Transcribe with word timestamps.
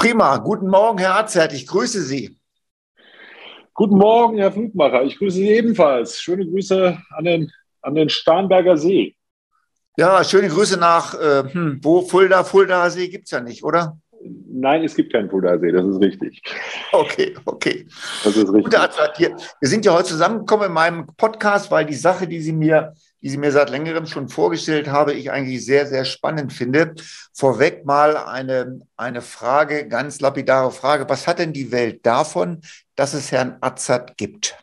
Prima. 0.00 0.38
Guten 0.38 0.68
Morgen, 0.68 0.96
Herr 0.98 1.16
Arzert. 1.16 1.52
Ich 1.52 1.66
grüße 1.66 2.00
Sie. 2.00 2.34
Guten 3.74 3.98
Morgen, 3.98 4.38
Herr 4.38 4.50
Flugmacher. 4.50 5.02
Ich 5.02 5.18
grüße 5.18 5.36
Sie 5.36 5.50
ebenfalls. 5.50 6.22
Schöne 6.22 6.46
Grüße 6.46 6.96
an 7.10 7.24
den, 7.24 7.52
an 7.82 7.94
den 7.94 8.08
Starnberger 8.08 8.78
See. 8.78 9.14
Ja, 9.98 10.24
schöne 10.24 10.48
Grüße 10.48 10.78
nach, 10.78 11.12
äh, 11.20 11.44
hm, 11.52 11.80
wo 11.82 12.00
Fulda, 12.00 12.44
Fulda 12.44 12.88
See 12.88 13.08
gibt 13.08 13.26
es 13.26 13.32
ja 13.32 13.40
nicht, 13.40 13.62
oder? 13.62 13.98
Nein, 14.22 14.84
es 14.84 14.94
gibt 14.94 15.12
keinen 15.12 15.28
Fulda 15.28 15.58
See, 15.58 15.70
das 15.70 15.84
ist 15.84 16.00
richtig. 16.00 16.42
Okay, 16.92 17.36
okay. 17.44 17.86
Das 18.24 18.34
ist 18.34 18.50
richtig. 18.54 18.72
Gute 18.72 19.12
hier. 19.16 19.36
Wir 19.60 19.68
sind 19.68 19.84
ja 19.84 19.92
heute 19.92 20.08
zusammengekommen 20.08 20.68
in 20.68 20.72
meinem 20.72 21.06
Podcast, 21.18 21.70
weil 21.70 21.84
die 21.84 21.92
Sache, 21.92 22.26
die 22.26 22.40
Sie 22.40 22.54
mir 22.54 22.94
die 23.22 23.28
Sie 23.28 23.38
mir 23.38 23.52
seit 23.52 23.70
längerem 23.70 24.06
schon 24.06 24.28
vorgestellt 24.28 24.88
habe, 24.88 25.12
ich 25.12 25.30
eigentlich 25.30 25.64
sehr, 25.64 25.86
sehr 25.86 26.04
spannend 26.04 26.52
finde. 26.52 26.94
Vorweg 27.34 27.84
mal 27.84 28.16
eine, 28.16 28.80
eine 28.96 29.20
Frage, 29.20 29.88
ganz 29.88 30.20
lapidare 30.20 30.70
Frage. 30.70 31.08
Was 31.08 31.26
hat 31.26 31.38
denn 31.38 31.52
die 31.52 31.70
Welt 31.70 32.06
davon, 32.06 32.60
dass 32.96 33.14
es 33.14 33.30
Herrn 33.30 33.58
Azad 33.60 34.16
gibt? 34.16 34.56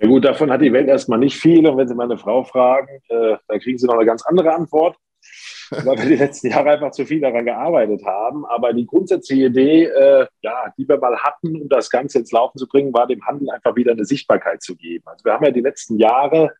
Ja 0.00 0.08
gut, 0.08 0.24
davon 0.24 0.50
hat 0.50 0.60
die 0.60 0.72
Welt 0.72 0.88
erstmal 0.88 1.18
nicht 1.18 1.38
viel. 1.38 1.66
Und 1.66 1.76
wenn 1.76 1.88
Sie 1.88 1.94
meine 1.94 2.18
Frau 2.18 2.44
fragen, 2.44 2.88
äh, 3.08 3.36
dann 3.46 3.60
kriegen 3.60 3.78
Sie 3.78 3.86
noch 3.86 3.94
eine 3.94 4.06
ganz 4.06 4.24
andere 4.24 4.54
Antwort, 4.54 4.96
weil 5.70 5.96
wir 5.98 6.06
die 6.06 6.16
letzten 6.16 6.48
Jahre 6.48 6.70
einfach 6.70 6.92
zu 6.92 7.04
viel 7.04 7.20
daran 7.20 7.44
gearbeitet 7.44 8.04
haben. 8.04 8.44
Aber 8.46 8.72
die 8.72 8.86
grundsätzliche 8.86 9.46
Idee, 9.46 9.84
äh, 9.84 10.26
ja, 10.40 10.72
die 10.76 10.88
wir 10.88 10.98
mal 10.98 11.16
hatten, 11.18 11.62
um 11.62 11.68
das 11.68 11.90
Ganze 11.90 12.18
ins 12.18 12.32
Laufen 12.32 12.58
zu 12.58 12.68
bringen, 12.68 12.92
war 12.92 13.08
dem 13.08 13.24
Handel 13.26 13.50
einfach 13.50 13.74
wieder 13.74 13.92
eine 13.92 14.04
Sichtbarkeit 14.04 14.62
zu 14.62 14.76
geben. 14.76 15.04
Also 15.06 15.24
wir 15.24 15.32
haben 15.32 15.44
ja 15.44 15.50
die 15.50 15.60
letzten 15.60 15.98
Jahre 15.98 16.52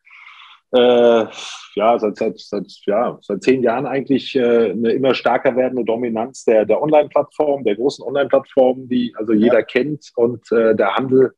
äh, 0.72 1.26
ja, 1.74 1.98
seit, 1.98 2.16
seit, 2.16 2.38
seit, 2.38 2.66
ja, 2.86 3.18
seit 3.20 3.42
zehn 3.42 3.62
Jahren 3.62 3.86
eigentlich 3.86 4.34
äh, 4.34 4.70
eine 4.70 4.92
immer 4.92 5.14
stärker 5.14 5.54
werdende 5.56 5.84
Dominanz 5.84 6.44
der, 6.44 6.64
der 6.64 6.82
Online-Plattform, 6.82 7.64
der 7.64 7.76
großen 7.76 8.04
Online-Plattformen, 8.04 8.88
die 8.88 9.14
also 9.16 9.32
jeder 9.32 9.60
ja. 9.60 9.62
kennt 9.62 10.10
und 10.16 10.50
äh, 10.52 10.74
der 10.74 10.94
Handel 10.94 11.34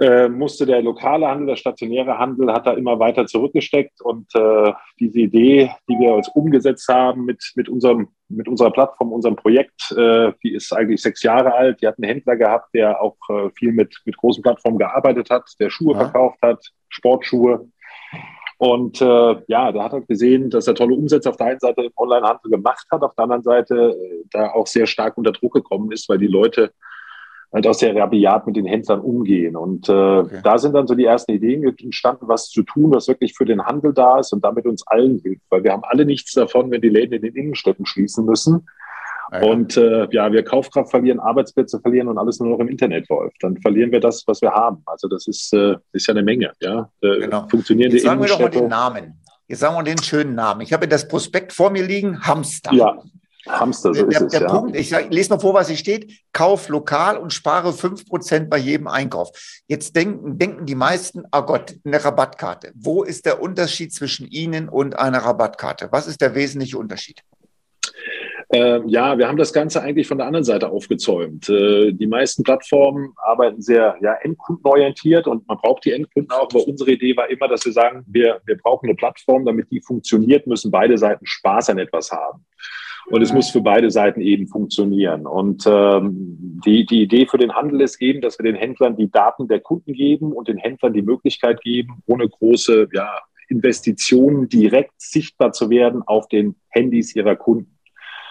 äh, 0.00 0.28
musste 0.28 0.64
der 0.64 0.80
lokale 0.80 1.26
Handel, 1.26 1.48
der 1.48 1.56
stationäre 1.56 2.18
Handel 2.18 2.52
hat 2.52 2.66
da 2.66 2.72
immer 2.72 3.00
weiter 3.00 3.26
zurückgesteckt 3.26 4.00
und 4.00 4.32
äh, 4.34 4.72
diese 5.00 5.18
Idee, 5.18 5.72
die 5.88 5.98
wir 5.98 6.14
uns 6.14 6.28
umgesetzt 6.28 6.86
haben 6.88 7.24
mit, 7.24 7.52
mit, 7.56 7.68
unserem, 7.68 8.08
mit 8.28 8.46
unserer 8.46 8.70
Plattform, 8.70 9.12
unserem 9.12 9.34
Projekt, 9.34 9.92
äh, 9.96 10.32
die 10.44 10.54
ist 10.54 10.72
eigentlich 10.72 11.02
sechs 11.02 11.24
Jahre 11.24 11.52
alt. 11.52 11.82
Die 11.82 11.88
hat 11.88 11.96
einen 11.98 12.08
Händler 12.08 12.36
gehabt, 12.36 12.72
der 12.74 13.02
auch 13.02 13.16
äh, 13.28 13.50
viel 13.56 13.72
mit, 13.72 13.96
mit 14.04 14.16
großen 14.16 14.42
Plattformen 14.42 14.78
gearbeitet 14.78 15.30
hat, 15.30 15.50
der 15.58 15.68
Schuhe 15.68 15.94
ja. 15.94 16.04
verkauft 16.04 16.38
hat, 16.42 16.64
Sportschuhe 16.90 17.68
und 18.58 19.00
äh, 19.00 19.36
ja, 19.46 19.70
da 19.70 19.84
hat 19.84 19.92
er 19.92 20.00
gesehen, 20.00 20.50
dass 20.50 20.66
er 20.66 20.74
tolle 20.74 20.94
Umsätze 20.94 21.30
auf 21.30 21.36
der 21.36 21.46
einen 21.46 21.60
Seite 21.60 21.82
im 21.82 21.92
Onlinehandel 21.94 22.50
gemacht 22.50 22.86
hat, 22.90 23.02
auf 23.02 23.14
der 23.14 23.22
anderen 23.22 23.44
Seite 23.44 23.96
äh, 23.96 24.24
da 24.30 24.50
auch 24.50 24.66
sehr 24.66 24.86
stark 24.86 25.16
unter 25.16 25.30
Druck 25.30 25.54
gekommen 25.54 25.92
ist, 25.92 26.08
weil 26.08 26.18
die 26.18 26.26
Leute 26.26 26.72
halt 27.52 27.66
auch 27.68 27.74
sehr 27.74 27.94
rabiat 27.94 28.46
mit 28.48 28.56
den 28.56 28.66
Händlern 28.66 29.00
umgehen. 29.00 29.54
Und 29.54 29.88
äh, 29.88 29.92
okay. 29.92 30.40
da 30.42 30.58
sind 30.58 30.74
dann 30.74 30.88
so 30.88 30.96
die 30.96 31.04
ersten 31.04 31.32
Ideen 31.32 31.64
entstanden, 31.64 32.26
was 32.26 32.50
zu 32.50 32.64
tun, 32.64 32.92
was 32.92 33.06
wirklich 33.06 33.34
für 33.36 33.44
den 33.44 33.64
Handel 33.64 33.94
da 33.94 34.18
ist 34.18 34.32
und 34.32 34.44
damit 34.44 34.66
uns 34.66 34.84
allen 34.88 35.20
hilft. 35.20 35.44
Weil 35.50 35.62
wir 35.62 35.72
haben 35.72 35.84
alle 35.84 36.04
nichts 36.04 36.32
davon, 36.34 36.70
wenn 36.72 36.80
die 36.80 36.88
Läden 36.88 37.14
in 37.14 37.22
den 37.22 37.36
Innenstädten 37.36 37.86
schließen 37.86 38.24
müssen. 38.24 38.66
Ja. 39.30 39.42
Und 39.42 39.76
äh, 39.76 40.08
ja, 40.10 40.32
wir 40.32 40.42
Kaufkraft 40.42 40.90
verlieren, 40.90 41.20
Arbeitsplätze 41.20 41.80
verlieren 41.80 42.08
und 42.08 42.18
alles 42.18 42.40
nur 42.40 42.48
noch 42.48 42.60
im 42.60 42.68
Internet 42.68 43.08
läuft. 43.08 43.36
Dann 43.42 43.56
verlieren 43.58 43.92
wir 43.92 44.00
das, 44.00 44.24
was 44.26 44.40
wir 44.40 44.50
haben. 44.50 44.82
Also 44.86 45.08
das 45.08 45.26
ist, 45.26 45.52
äh, 45.52 45.76
ist 45.92 46.06
ja 46.06 46.14
eine 46.14 46.22
Menge. 46.22 46.52
Ja? 46.60 46.90
Äh, 47.02 47.20
genau. 47.20 47.46
Funktionierende 47.48 47.96
Jetzt 47.96 48.06
sagen 48.06 48.20
wir 48.20 48.28
doch 48.28 48.40
mal 48.40 48.48
den 48.48 48.68
Namen. 48.68 49.20
Jetzt 49.46 49.60
sagen 49.60 49.76
wir 49.76 49.82
den 49.82 50.02
schönen 50.02 50.34
Namen. 50.34 50.62
Ich 50.62 50.72
habe 50.72 50.88
das 50.88 51.08
Prospekt 51.08 51.52
vor 51.52 51.70
mir 51.70 51.84
liegen, 51.84 52.20
Hamster. 52.26 52.72
Ja, 52.72 52.98
Hamster, 53.48 53.94
so 53.94 54.04
der, 54.04 54.08
ist 54.08 54.20
es, 54.20 54.32
der 54.32 54.42
ja. 54.42 54.48
Punkt, 54.48 54.76
ich 54.76 54.90
lese 55.10 55.30
mal 55.30 55.38
vor, 55.38 55.54
was 55.54 55.68
hier 55.68 55.76
steht. 55.76 56.12
Kauf 56.32 56.68
lokal 56.68 57.16
und 57.16 57.32
spare 57.32 57.70
5% 57.70 58.48
bei 58.48 58.58
jedem 58.58 58.86
Einkauf. 58.88 59.30
Jetzt 59.66 59.96
denken, 59.96 60.38
denken 60.38 60.66
die 60.66 60.74
meisten, 60.74 61.24
oh 61.32 61.42
Gott, 61.42 61.76
eine 61.84 62.04
Rabattkarte. 62.04 62.72
Wo 62.74 63.02
ist 63.02 63.26
der 63.26 63.40
Unterschied 63.40 63.92
zwischen 63.92 64.26
Ihnen 64.26 64.68
und 64.68 64.98
einer 64.98 65.18
Rabattkarte? 65.18 65.88
Was 65.90 66.06
ist 66.06 66.20
der 66.20 66.34
wesentliche 66.34 66.78
Unterschied? 66.78 67.22
Äh, 68.50 68.80
ja, 68.86 69.18
wir 69.18 69.28
haben 69.28 69.36
das 69.36 69.52
Ganze 69.52 69.82
eigentlich 69.82 70.06
von 70.06 70.18
der 70.18 70.26
anderen 70.26 70.44
Seite 70.44 70.70
aufgezäumt. 70.70 71.48
Äh, 71.50 71.92
die 71.92 72.06
meisten 72.06 72.42
Plattformen 72.44 73.12
arbeiten 73.16 73.60
sehr 73.60 73.96
ja, 74.00 74.14
endkundenorientiert 74.22 75.26
und 75.26 75.46
man 75.46 75.58
braucht 75.58 75.84
die 75.84 75.92
Endkunden 75.92 76.30
auch. 76.30 76.48
Aber 76.50 76.66
unsere 76.66 76.92
Idee 76.92 77.14
war 77.16 77.28
immer, 77.28 77.48
dass 77.48 77.66
wir 77.66 77.72
sagen, 77.72 78.04
wir, 78.06 78.40
wir 78.46 78.56
brauchen 78.56 78.86
eine 78.86 78.96
Plattform, 78.96 79.44
damit 79.44 79.70
die 79.70 79.82
funktioniert, 79.82 80.46
müssen 80.46 80.70
beide 80.70 80.96
Seiten 80.96 81.26
Spaß 81.26 81.70
an 81.70 81.78
etwas 81.78 82.10
haben. 82.10 82.44
Und 83.10 83.22
es 83.22 83.32
muss 83.32 83.50
für 83.50 83.62
beide 83.62 83.90
Seiten 83.90 84.20
eben 84.20 84.48
funktionieren. 84.48 85.26
Und 85.26 85.64
ähm, 85.66 86.60
die, 86.64 86.84
die 86.84 87.02
Idee 87.02 87.26
für 87.26 87.38
den 87.38 87.54
Handel 87.54 87.80
ist 87.80 88.02
eben, 88.02 88.20
dass 88.20 88.38
wir 88.38 88.44
den 88.44 88.54
Händlern 88.54 88.96
die 88.96 89.10
Daten 89.10 89.48
der 89.48 89.60
Kunden 89.60 89.94
geben 89.94 90.32
und 90.32 90.48
den 90.48 90.58
Händlern 90.58 90.92
die 90.92 91.02
Möglichkeit 91.02 91.62
geben, 91.62 92.02
ohne 92.06 92.28
große 92.28 92.88
ja, 92.92 93.08
Investitionen 93.48 94.48
direkt 94.48 95.00
sichtbar 95.00 95.52
zu 95.52 95.70
werden 95.70 96.02
auf 96.06 96.28
den 96.28 96.56
Handys 96.68 97.16
ihrer 97.16 97.36
Kunden. 97.36 97.77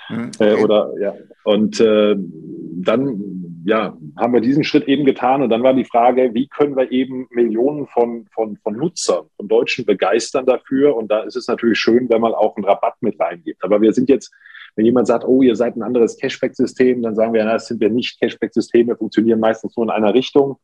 Mhm. 0.09 0.31
Äh, 0.39 0.55
oder 0.55 0.93
ja. 0.99 1.13
Und 1.43 1.79
äh, 1.79 2.15
dann 2.17 3.37
ja, 3.67 3.97
haben 4.15 4.33
wir 4.33 4.39
diesen 4.39 4.63
Schritt 4.63 4.87
eben 4.87 5.03
getan. 5.03 5.41
Und 5.41 5.49
dann 5.49 5.61
war 5.61 5.73
die 5.73 5.83
Frage, 5.83 6.33
wie 6.33 6.47
können 6.47 6.77
wir 6.77 6.89
eben 6.89 7.27
Millionen 7.31 7.85
von, 7.87 8.25
von, 8.33 8.55
von 8.63 8.77
Nutzern, 8.77 9.25
von 9.35 9.49
Deutschen 9.49 9.85
begeistern 9.85 10.45
dafür? 10.45 10.95
Und 10.95 11.11
da 11.11 11.23
ist 11.23 11.35
es 11.35 11.47
natürlich 11.47 11.77
schön, 11.77 12.09
wenn 12.09 12.21
man 12.21 12.33
auch 12.33 12.55
einen 12.55 12.63
Rabatt 12.63 12.95
mit 13.01 13.19
reingibt. 13.19 13.61
Aber 13.65 13.81
wir 13.81 13.91
sind 13.91 14.07
jetzt, 14.07 14.33
wenn 14.77 14.85
jemand 14.85 15.07
sagt, 15.07 15.25
oh, 15.25 15.41
ihr 15.41 15.57
seid 15.57 15.75
ein 15.75 15.83
anderes 15.83 16.17
Cashback-System, 16.17 17.01
dann 17.01 17.15
sagen 17.15 17.33
wir, 17.33 17.43
na, 17.43 17.53
das 17.53 17.67
sind 17.67 17.81
wir 17.81 17.89
nicht. 17.89 18.21
Cashback-Systeme 18.21 18.95
funktionieren 18.95 19.41
meistens 19.41 19.75
nur 19.75 19.85
in 19.85 19.91
einer 19.91 20.13
Richtung. 20.13 20.57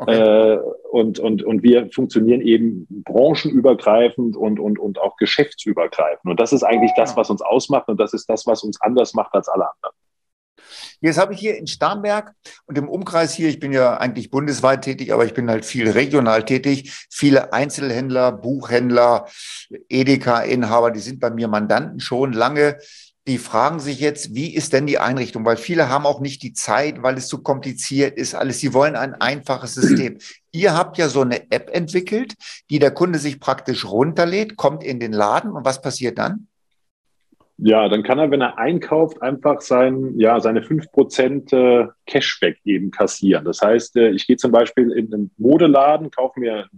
Okay. 0.00 0.14
Äh, 0.14 0.58
und, 0.92 1.18
und, 1.18 1.42
und 1.42 1.62
wir 1.64 1.90
funktionieren 1.90 2.40
eben 2.40 2.86
branchenübergreifend 2.88 4.36
und, 4.36 4.60
und, 4.60 4.78
und 4.78 4.98
auch 5.00 5.16
geschäftsübergreifend. 5.16 6.30
Und 6.30 6.38
das 6.38 6.52
ist 6.52 6.62
eigentlich 6.62 6.92
das, 6.96 7.16
was 7.16 7.30
uns 7.30 7.42
ausmacht 7.42 7.88
und 7.88 7.98
das 7.98 8.14
ist 8.14 8.30
das, 8.30 8.46
was 8.46 8.62
uns 8.62 8.80
anders 8.80 9.14
macht 9.14 9.34
als 9.34 9.48
alle 9.48 9.68
anderen. 9.68 9.96
Jetzt 11.00 11.18
habe 11.18 11.32
ich 11.32 11.40
hier 11.40 11.56
in 11.56 11.66
Starnberg 11.66 12.32
und 12.66 12.78
im 12.78 12.88
Umkreis 12.88 13.34
hier, 13.34 13.48
ich 13.48 13.58
bin 13.58 13.72
ja 13.72 13.96
eigentlich 13.96 14.30
bundesweit 14.30 14.82
tätig, 14.82 15.12
aber 15.12 15.24
ich 15.24 15.34
bin 15.34 15.50
halt 15.50 15.64
viel 15.64 15.90
regional 15.90 16.44
tätig, 16.44 17.06
viele 17.10 17.52
Einzelhändler, 17.52 18.32
Buchhändler, 18.32 19.26
Edeka-Inhaber, 19.88 20.92
die 20.92 21.00
sind 21.00 21.18
bei 21.20 21.30
mir 21.30 21.48
Mandanten 21.48 22.00
schon 22.00 22.32
lange 22.32 22.78
die 23.28 23.38
fragen 23.38 23.78
sich 23.78 24.00
jetzt, 24.00 24.34
wie 24.34 24.54
ist 24.54 24.72
denn 24.72 24.86
die 24.86 24.98
Einrichtung? 24.98 25.44
Weil 25.44 25.58
viele 25.58 25.88
haben 25.88 26.06
auch 26.06 26.20
nicht 26.20 26.42
die 26.42 26.54
Zeit, 26.54 27.02
weil 27.02 27.16
es 27.16 27.28
zu 27.28 27.42
kompliziert 27.42 28.16
ist, 28.16 28.34
alles. 28.34 28.58
Sie 28.58 28.72
wollen 28.72 28.96
ein 28.96 29.14
einfaches 29.14 29.74
System. 29.74 30.18
Ihr 30.50 30.74
habt 30.74 30.96
ja 30.96 31.08
so 31.08 31.20
eine 31.20 31.50
App 31.50 31.70
entwickelt, 31.72 32.34
die 32.70 32.78
der 32.78 32.90
Kunde 32.90 33.18
sich 33.18 33.38
praktisch 33.38 33.84
runterlädt, 33.84 34.56
kommt 34.56 34.82
in 34.82 34.98
den 34.98 35.12
Laden 35.12 35.52
und 35.52 35.64
was 35.64 35.82
passiert 35.82 36.18
dann? 36.18 36.48
Ja, 37.58 37.88
dann 37.88 38.02
kann 38.02 38.18
er, 38.18 38.30
wenn 38.30 38.40
er 38.40 38.56
einkauft, 38.56 39.20
einfach 39.20 39.60
sein, 39.60 40.18
ja, 40.18 40.40
seine 40.40 40.62
5% 40.62 41.52
äh, 41.52 41.88
Cashback 42.06 42.58
eben 42.64 42.90
kassieren. 42.90 43.44
Das 43.44 43.60
heißt, 43.60 43.96
äh, 43.96 44.10
ich 44.10 44.26
gehe 44.26 44.36
zum 44.36 44.52
Beispiel 44.52 44.90
in 44.92 45.12
einen 45.12 45.30
Modeladen, 45.36 46.10
kaufe 46.10 46.40
mir 46.40 46.68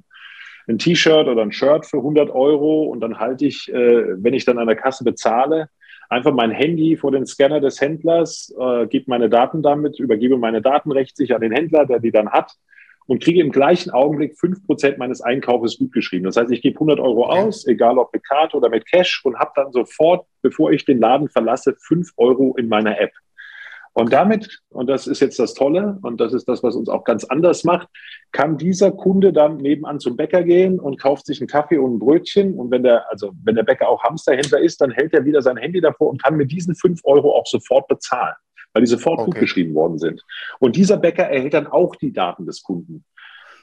ein 0.66 0.78
T-Shirt 0.78 1.28
oder 1.28 1.43
ein 1.43 1.53
Shirt 1.53 1.87
für 1.87 1.99
100 1.99 2.31
Euro 2.31 2.84
und 2.84 3.00
dann 3.00 3.19
halte 3.19 3.47
ich, 3.47 3.71
äh, 3.72 4.22
wenn 4.22 4.34
ich 4.34 4.47
dann 4.47 4.59
an 4.59 4.66
der 4.66 4.77
Kasse 4.77 5.05
bezahle, 5.05 5.69
einfach 6.10 6.34
mein 6.34 6.50
Handy 6.50 6.97
vor 6.97 7.12
den 7.12 7.25
Scanner 7.25 7.60
des 7.60 7.81
Händlers, 7.81 8.54
äh, 8.59 8.87
gebe 8.87 9.06
meine 9.09 9.31
Daten 9.31 9.62
damit, 9.62 9.98
übergebe 9.98 10.37
meine 10.37 10.60
Daten 10.60 10.93
rechtssicher 10.93 11.37
an 11.37 11.41
den 11.41 11.53
Händler, 11.53 11.87
der 11.87 12.00
die 12.00 12.10
dann 12.10 12.31
hat 12.31 12.53
und 13.06 13.22
kriege 13.22 13.41
im 13.41 13.50
gleichen 13.50 13.91
Augenblick 13.91 14.38
fünf 14.38 14.65
Prozent 14.66 14.98
meines 14.98 15.21
Einkaufes 15.21 15.78
gutgeschrieben. 15.78 16.26
Das 16.26 16.37
heißt, 16.37 16.50
ich 16.53 16.62
gebe 16.62 16.76
100 16.76 17.00
Euro 17.00 17.26
aus, 17.26 17.66
egal 17.66 17.98
ob 17.98 18.12
mit 18.12 18.25
Karte 18.25 18.56
oder 18.56 18.69
mit 18.69 18.87
Cash 18.87 19.25
und 19.25 19.38
habe 19.38 19.53
dann 19.54 19.72
sofort, 19.72 20.26
bevor 20.43 20.72
ich 20.72 20.84
den 20.84 20.98
Laden 20.98 21.28
verlasse, 21.28 21.76
fünf 21.81 22.12
Euro 22.16 22.54
in 22.56 22.69
meiner 22.69 23.00
App. 23.00 23.12
Und 24.00 24.15
damit, 24.15 24.63
und 24.71 24.89
das 24.89 25.07
ist 25.07 25.21
jetzt 25.21 25.39
das 25.39 25.53
Tolle, 25.53 25.98
und 26.01 26.22
das 26.22 26.33
ist 26.33 26.48
das, 26.48 26.63
was 26.63 26.75
uns 26.75 26.89
auch 26.89 27.04
ganz 27.04 27.25
anders 27.25 27.65
macht, 27.65 27.86
kann 28.33 28.57
dieser 28.57 28.92
Kunde 28.92 29.30
dann 29.30 29.59
nebenan 29.59 30.01
zum 30.01 30.16
Bäcker 30.16 30.42
gehen 30.42 30.80
und 30.80 30.98
kauft 30.98 31.27
sich 31.27 31.39
einen 31.41 31.48
Kaffee 31.48 31.77
und 31.77 31.97
ein 31.97 31.98
Brötchen. 31.98 32.54
Und 32.54 32.71
wenn 32.71 32.83
der, 32.83 33.10
also 33.10 33.33
wenn 33.45 33.57
der 33.57 33.63
Bäcker 33.63 33.91
auch 33.91 34.03
Hamsterhändler 34.03 34.60
ist, 34.60 34.80
dann 34.80 34.91
hält 34.91 35.13
er 35.13 35.27
wieder 35.27 35.42
sein 35.42 35.59
Handy 35.59 35.83
davor 35.83 36.09
und 36.09 36.22
kann 36.22 36.36
mit 36.36 36.51
diesen 36.51 36.75
fünf 36.75 37.01
Euro 37.04 37.36
auch 37.36 37.47
sofort 37.47 37.89
bezahlen, 37.89 38.34
weil 38.72 38.83
die 38.83 38.86
sofort 38.89 39.19
okay. 39.19 39.27
gut 39.27 39.39
geschrieben 39.39 39.75
worden 39.75 39.98
sind. 39.98 40.25
Und 40.60 40.77
dieser 40.77 40.97
Bäcker 40.97 41.25
erhält 41.25 41.53
dann 41.53 41.66
auch 41.66 41.95
die 41.95 42.15
Daten 42.15 42.47
des 42.47 42.63
Kunden. 42.63 43.04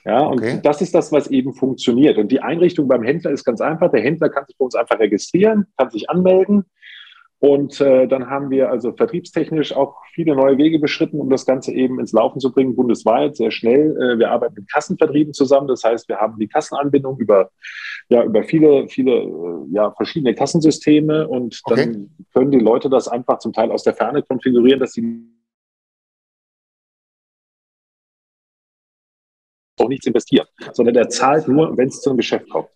Ja, 0.06 0.20
und 0.20 0.38
okay. 0.38 0.60
das 0.62 0.82
ist 0.82 0.94
das, 0.94 1.12
was 1.12 1.32
eben 1.32 1.56
funktioniert. 1.56 2.20
Und 2.20 2.32
die 2.32 2.42
Einrichtung 2.42 2.88
beim 2.88 3.02
Händler 3.02 3.32
ist 3.32 3.44
ganz 3.44 3.60
einfach. 3.60 3.90
Der 3.90 4.02
Händler 4.02 4.30
kann 4.30 4.46
sich 4.46 4.56
bei 4.56 4.66
uns 4.66 4.76
einfach 4.76 5.00
registrieren, 5.00 5.66
kann 5.78 5.90
sich 5.90 6.12
anmelden 6.12 6.66
Und 7.40 7.80
äh, 7.82 8.08
dann 8.08 8.32
haben 8.32 8.50
wir 8.50 8.72
also 8.72 8.94
vertriebstechnisch 8.94 9.72
auch 9.76 10.02
viele 10.14 10.36
neue 10.36 10.58
Wege 10.58 10.80
beschritten, 10.80 11.20
um 11.22 11.30
das 11.30 11.46
Ganze 11.46 11.72
eben 11.72 12.00
ins 12.00 12.12
Laufen 12.12 12.40
zu 12.40 12.52
bringen, 12.52 12.76
bundesweit, 12.76 13.36
sehr 13.36 13.52
schnell. 13.52 13.96
Äh, 13.96 14.18
wir 14.18 14.32
arbeiten 14.32 14.56
mit 14.56 14.72
Kassenvertrieben 14.72 15.34
zusammen. 15.34 15.68
Das 15.68 15.84
heißt, 15.84 16.10
wir 16.10 16.18
haben 16.18 16.40
die 16.40 16.48
Kassenanbindung 16.48 17.20
über, 17.20 17.52
ja, 18.10 18.24
über 18.24 18.44
viele, 18.44 18.88
viele 18.88 19.12
äh, 19.12 19.66
ja, 19.72 19.92
verschiedene 19.92 20.34
Kassensysteme 20.34 21.28
und 21.28 21.62
dann 21.68 21.80
okay. 21.80 22.08
können 22.34 22.52
die 22.52 22.60
Leute 22.60 22.90
das 22.90 23.08
einfach 23.08 23.38
zum 23.38 23.54
Teil 23.54 23.72
aus 23.72 23.84
der 23.84 23.94
Ferne 23.94 24.24
konfigurieren, 24.24 24.80
dass 24.80 24.94
sie 24.94 25.28
auch 29.80 29.90
nichts 29.90 30.08
investieren, 30.08 30.48
sondern 30.74 30.96
der 30.96 31.10
zahlt 31.10 31.48
nur, 31.48 31.78
wenn 31.78 31.90
es 31.90 32.02
zu 32.02 32.10
einem 32.10 32.18
Geschäft 32.18 32.50
kommt. 32.50 32.70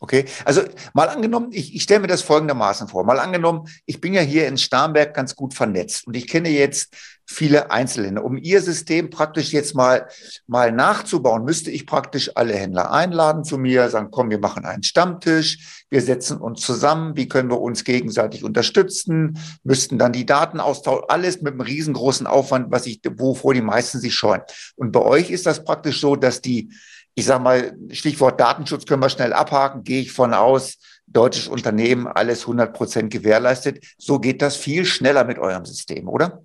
Okay, 0.00 0.26
also 0.44 0.62
mal 0.92 1.08
angenommen, 1.08 1.48
ich, 1.52 1.74
ich 1.74 1.82
stelle 1.82 2.00
mir 2.00 2.06
das 2.08 2.22
folgendermaßen 2.22 2.88
vor. 2.88 3.04
Mal 3.04 3.18
angenommen, 3.18 3.68
ich 3.86 4.00
bin 4.00 4.12
ja 4.12 4.20
hier 4.20 4.46
in 4.48 4.58
Starnberg 4.58 5.14
ganz 5.14 5.34
gut 5.34 5.54
vernetzt 5.54 6.06
und 6.06 6.14
ich 6.14 6.26
kenne 6.26 6.50
jetzt 6.50 6.94
viele 7.26 7.70
Einzelhändler. 7.70 8.24
Um 8.24 8.36
ihr 8.36 8.60
System 8.60 9.08
praktisch 9.08 9.52
jetzt 9.52 9.74
mal, 9.74 10.08
mal 10.46 10.72
nachzubauen, 10.72 11.44
müsste 11.44 11.70
ich 11.70 11.86
praktisch 11.86 12.30
alle 12.34 12.54
Händler 12.54 12.90
einladen 12.90 13.44
zu 13.44 13.56
mir, 13.56 13.88
sagen, 13.88 14.08
komm, 14.10 14.30
wir 14.30 14.38
machen 14.38 14.64
einen 14.64 14.82
Stammtisch, 14.82 15.86
wir 15.90 16.02
setzen 16.02 16.38
uns 16.38 16.60
zusammen, 16.60 17.16
wie 17.16 17.28
können 17.28 17.50
wir 17.50 17.60
uns 17.60 17.84
gegenseitig 17.84 18.44
unterstützen, 18.44 19.38
müssten 19.62 19.98
dann 19.98 20.12
die 20.12 20.26
Daten 20.26 20.60
austauschen, 20.60 21.04
alles 21.08 21.40
mit 21.40 21.54
einem 21.54 21.62
riesengroßen 21.62 22.26
Aufwand, 22.26 22.70
was 22.70 22.86
ich, 22.86 23.00
wovor 23.16 23.54
die 23.54 23.62
meisten 23.62 24.00
sich 24.00 24.14
scheuen. 24.14 24.42
Und 24.76 24.92
bei 24.92 25.00
euch 25.00 25.30
ist 25.30 25.46
das 25.46 25.64
praktisch 25.64 26.00
so, 26.00 26.16
dass 26.16 26.40
die 26.40 26.70
ich 27.14 27.24
sage 27.24 27.42
mal, 27.42 27.76
Stichwort 27.90 28.40
Datenschutz 28.40 28.86
können 28.86 29.02
wir 29.02 29.08
schnell 29.08 29.32
abhaken, 29.32 29.84
gehe 29.84 30.02
ich 30.02 30.12
von 30.12 30.34
aus, 30.34 30.78
deutsches 31.06 31.48
Unternehmen, 31.48 32.06
alles 32.06 32.42
100 32.42 32.72
Prozent 32.74 33.12
gewährleistet. 33.12 33.84
So 33.98 34.18
geht 34.18 34.42
das 34.42 34.56
viel 34.56 34.84
schneller 34.84 35.24
mit 35.24 35.38
eurem 35.38 35.64
System, 35.64 36.08
oder? 36.08 36.44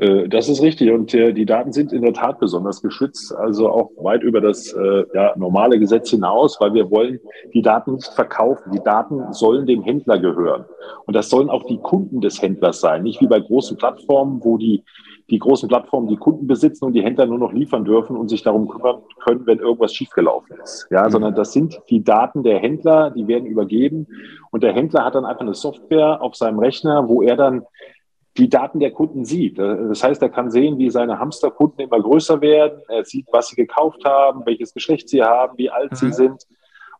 Äh, 0.00 0.28
das 0.28 0.48
ist 0.48 0.62
richtig 0.62 0.90
und 0.90 1.12
äh, 1.14 1.32
die 1.32 1.46
Daten 1.46 1.72
sind 1.72 1.92
in 1.92 2.02
der 2.02 2.14
Tat 2.14 2.40
besonders 2.40 2.82
geschützt, 2.82 3.34
also 3.34 3.68
auch 3.68 3.90
weit 3.98 4.22
über 4.22 4.40
das 4.40 4.72
äh, 4.72 5.04
ja, 5.14 5.34
normale 5.36 5.78
Gesetz 5.78 6.10
hinaus, 6.10 6.60
weil 6.60 6.74
wir 6.74 6.90
wollen 6.90 7.20
die 7.52 7.62
Daten 7.62 7.94
nicht 7.94 8.12
verkaufen. 8.12 8.72
Die 8.72 8.82
Daten 8.82 9.32
sollen 9.32 9.66
dem 9.66 9.82
Händler 9.82 10.18
gehören 10.18 10.64
und 11.06 11.14
das 11.14 11.28
sollen 11.28 11.50
auch 11.50 11.64
die 11.64 11.78
Kunden 11.78 12.20
des 12.20 12.40
Händlers 12.40 12.80
sein, 12.80 13.02
nicht 13.02 13.20
wie 13.20 13.26
bei 13.26 13.40
großen 13.40 13.76
Plattformen, 13.76 14.40
wo 14.42 14.56
die 14.56 14.82
die 15.28 15.38
großen 15.38 15.68
Plattformen 15.68 16.08
die 16.08 16.16
Kunden 16.16 16.48
besitzen 16.48 16.86
und 16.86 16.92
die 16.92 17.02
Händler 17.02 17.26
nur 17.26 17.38
noch 17.38 17.52
liefern 17.52 17.84
dürfen 17.84 18.16
und 18.16 18.28
sich 18.28 18.42
darum 18.42 18.68
kümmern 18.68 19.02
können, 19.24 19.46
wenn 19.46 19.60
irgendwas 19.60 19.94
schiefgelaufen 19.94 20.56
ist. 20.60 20.88
Ja, 20.90 21.04
mhm. 21.04 21.10
sondern 21.10 21.34
das 21.36 21.52
sind 21.52 21.80
die 21.88 22.02
Daten 22.02 22.42
der 22.42 22.58
Händler, 22.58 23.10
die 23.10 23.28
werden 23.28 23.46
übergeben 23.46 24.08
und 24.50 24.64
der 24.64 24.72
Händler 24.72 25.04
hat 25.04 25.14
dann 25.14 25.24
einfach 25.24 25.42
eine 25.42 25.54
Software 25.54 26.20
auf 26.20 26.34
seinem 26.34 26.58
Rechner, 26.58 27.08
wo 27.08 27.22
er 27.22 27.36
dann 27.36 27.62
die 28.36 28.48
Daten 28.48 28.80
der 28.80 28.92
Kunden 28.92 29.24
sieht. 29.24 29.58
Das 29.58 30.02
heißt, 30.02 30.22
er 30.22 30.28
kann 30.28 30.50
sehen, 30.50 30.78
wie 30.78 30.90
seine 30.90 31.18
Hamsterkunden 31.18 31.80
immer 31.80 32.00
größer 32.00 32.40
werden. 32.40 32.80
Er 32.88 33.04
sieht, 33.04 33.26
was 33.32 33.48
sie 33.48 33.56
gekauft 33.56 34.04
haben, 34.04 34.46
welches 34.46 34.72
Geschlecht 34.72 35.08
sie 35.08 35.22
haben, 35.22 35.58
wie 35.58 35.70
alt 35.70 35.92
mhm. 35.92 35.96
sie 35.96 36.12
sind. 36.12 36.46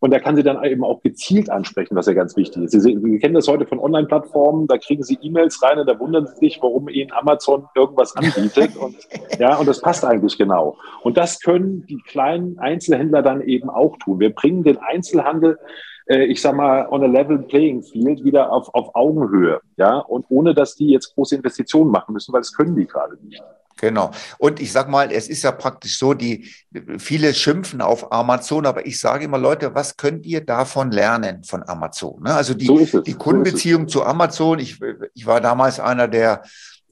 Und 0.01 0.15
er 0.15 0.21
kann 0.21 0.35
sie 0.35 0.43
dann 0.43 0.65
eben 0.65 0.83
auch 0.83 1.03
gezielt 1.03 1.51
ansprechen, 1.51 1.95
was 1.95 2.07
ja 2.07 2.15
ganz 2.15 2.35
wichtig 2.35 2.65
ist. 2.65 2.73
Sie, 2.73 2.81
Sie 2.81 3.19
kennen 3.19 3.35
das 3.35 3.47
heute 3.49 3.67
von 3.67 3.79
Online-Plattformen, 3.79 4.67
da 4.67 4.79
kriegen 4.79 5.03
Sie 5.03 5.19
E-Mails 5.21 5.63
rein 5.63 5.79
und 5.79 5.87
da 5.87 5.99
wundern 6.01 6.27
Sie 6.27 6.37
sich, 6.37 6.59
warum 6.63 6.89
Ihnen 6.89 7.13
Amazon 7.13 7.67
irgendwas 7.75 8.17
anbietet. 8.17 8.77
Und, 8.77 8.97
ja, 9.39 9.57
und 9.57 9.69
das 9.69 9.83
passt 9.83 10.05
eigentlich 10.07 10.39
genau. 10.39 10.79
Und 11.03 11.19
das 11.19 11.39
können 11.41 11.85
die 11.87 12.01
kleinen 12.07 12.59
Einzelhändler 12.59 13.21
dann 13.21 13.43
eben 13.43 13.69
auch 13.69 13.99
tun. 13.99 14.21
Wir 14.21 14.35
bringen 14.35 14.63
den 14.63 14.79
Einzelhandel 14.79 15.59
äh, 16.11 16.25
ich 16.25 16.43
sag 16.43 16.57
mal, 16.57 16.89
on 16.91 17.05
a 17.05 17.07
level 17.07 17.39
playing 17.39 17.83
field 17.83 18.25
wieder 18.25 18.53
auf, 18.53 18.69
auf 18.75 18.95
Augenhöhe, 18.95 19.61
ja, 19.77 19.99
und 19.99 20.27
ohne 20.29 20.55
dass 20.55 20.75
die 20.75 20.89
jetzt 20.89 21.15
große 21.15 21.37
Investitionen 21.37 21.91
machen 21.91 22.13
müssen, 22.13 22.33
weil 22.33 22.41
das 22.41 22.53
können 22.53 22.75
die 22.75 22.87
gerade 22.87 23.17
nicht. 23.23 23.43
Genau. 23.77 24.11
Und 24.37 24.61
ich 24.61 24.73
sag 24.73 24.91
mal, 24.91 25.11
es 25.11 25.29
ist 25.29 25.43
ja 25.43 25.53
praktisch 25.53 25.99
so, 25.99 26.13
die 26.13 26.51
viele 26.99 27.33
schimpfen 27.33 27.81
auf 27.81 28.13
Amazon, 28.13 28.67
aber 28.67 28.85
ich 28.85 29.01
sage 29.01 29.25
immer, 29.25 29.39
Leute, 29.39 29.75
was 29.75 29.97
könnt 29.97 30.27
ihr 30.27 30.45
davon 30.45 30.91
lernen 30.91 31.45
von 31.45 31.67
Amazon? 31.67 32.23
Ne? 32.23 32.35
Also 32.35 32.53
die, 32.53 32.67
so 32.67 33.01
die 33.01 33.15
Kundenbeziehung 33.15 33.89
so 33.89 34.01
zu 34.01 34.05
Amazon. 34.05 34.59
Ich, 34.59 34.79
ich 35.15 35.25
war 35.25 35.41
damals 35.41 35.81
einer 35.81 36.09
der, 36.09 36.43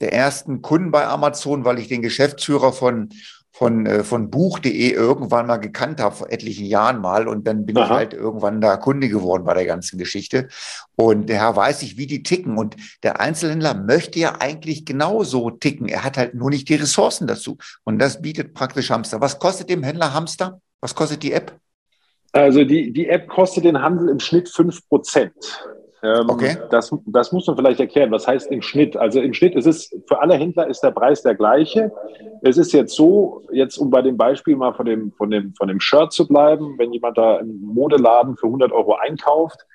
der 0.01 0.13
ersten 0.13 0.63
Kunden 0.63 0.89
bei 0.89 1.05
Amazon, 1.05 1.63
weil 1.63 1.77
ich 1.77 1.89
den 1.89 2.01
Geschäftsführer 2.01 2.73
von 2.73 3.09
von, 3.51 3.85
äh, 3.85 4.03
von 4.03 4.29
Buch.de 4.29 4.91
irgendwann 4.91 5.47
mal 5.47 5.57
gekannt 5.57 5.99
habe, 5.99 6.15
vor 6.15 6.31
etlichen 6.31 6.65
Jahren 6.65 7.01
mal. 7.01 7.27
Und 7.27 7.47
dann 7.47 7.65
bin 7.65 7.77
Aha. 7.77 7.85
ich 7.85 7.89
halt 7.91 8.13
irgendwann 8.13 8.61
da 8.61 8.77
Kunde 8.77 9.09
geworden 9.09 9.43
bei 9.43 9.53
der 9.53 9.65
ganzen 9.65 9.97
Geschichte. 9.97 10.47
Und 10.95 11.29
der 11.29 11.39
Herr 11.39 11.55
weiß 11.55 11.81
ich, 11.83 11.97
wie 11.97 12.07
die 12.07 12.23
ticken. 12.23 12.57
Und 12.57 12.75
der 13.03 13.19
Einzelhändler 13.19 13.73
möchte 13.73 14.19
ja 14.19 14.35
eigentlich 14.39 14.85
genauso 14.85 15.51
ticken. 15.51 15.87
Er 15.87 16.03
hat 16.03 16.17
halt 16.17 16.35
nur 16.35 16.49
nicht 16.49 16.69
die 16.69 16.75
Ressourcen 16.75 17.27
dazu. 17.27 17.57
Und 17.83 17.99
das 17.99 18.21
bietet 18.21 18.53
praktisch 18.53 18.91
Hamster. 18.91 19.21
Was 19.21 19.39
kostet 19.39 19.69
dem 19.69 19.83
Händler 19.83 20.13
Hamster? 20.13 20.61
Was 20.81 20.95
kostet 20.95 21.23
die 21.23 21.33
App? 21.33 21.57
Also 22.31 22.63
die, 22.63 22.93
die 22.93 23.07
App 23.09 23.27
kostet 23.27 23.65
den 23.65 23.81
Handel 23.81 24.09
im 24.09 24.19
Schnitt 24.19 24.49
fünf 24.49 24.87
Prozent. 24.87 25.33
Ähm, 26.01 26.29
okay. 26.29 26.57
Das, 26.69 26.95
das 27.05 27.31
muss 27.31 27.47
man 27.47 27.57
vielleicht 27.57 27.79
erklären. 27.79 28.11
Was 28.11 28.27
heißt 28.27 28.51
im 28.51 28.61
Schnitt? 28.61 28.95
Also 28.95 29.19
im 29.19 29.33
Schnitt 29.33 29.55
ist 29.55 29.65
es 29.65 29.89
für 30.07 30.21
alle 30.21 30.35
Händler 30.35 30.67
ist 30.67 30.81
der 30.81 30.91
Preis 30.91 31.23
der 31.23 31.35
gleiche. 31.35 31.91
Es 32.41 32.57
ist 32.57 32.71
jetzt 32.71 32.95
so, 32.95 33.43
jetzt 33.51 33.77
um 33.77 33.89
bei 33.89 34.01
dem 34.01 34.15
Beispiel 34.15 34.55
mal 34.55 34.73
von 34.73 34.85
dem, 34.85 35.11
von 35.13 35.29
dem, 35.29 35.53
von 35.55 35.67
dem 35.67 35.79
Shirt 35.79 36.13
zu 36.13 36.27
bleiben, 36.27 36.75
wenn 36.77 36.93
jemand 36.93 37.17
da 37.17 37.37
im 37.37 37.59
Modeladen 37.61 38.37
für 38.37 38.47
100 38.47 38.71
Euro 38.71 38.95
einkauft, 38.95 39.65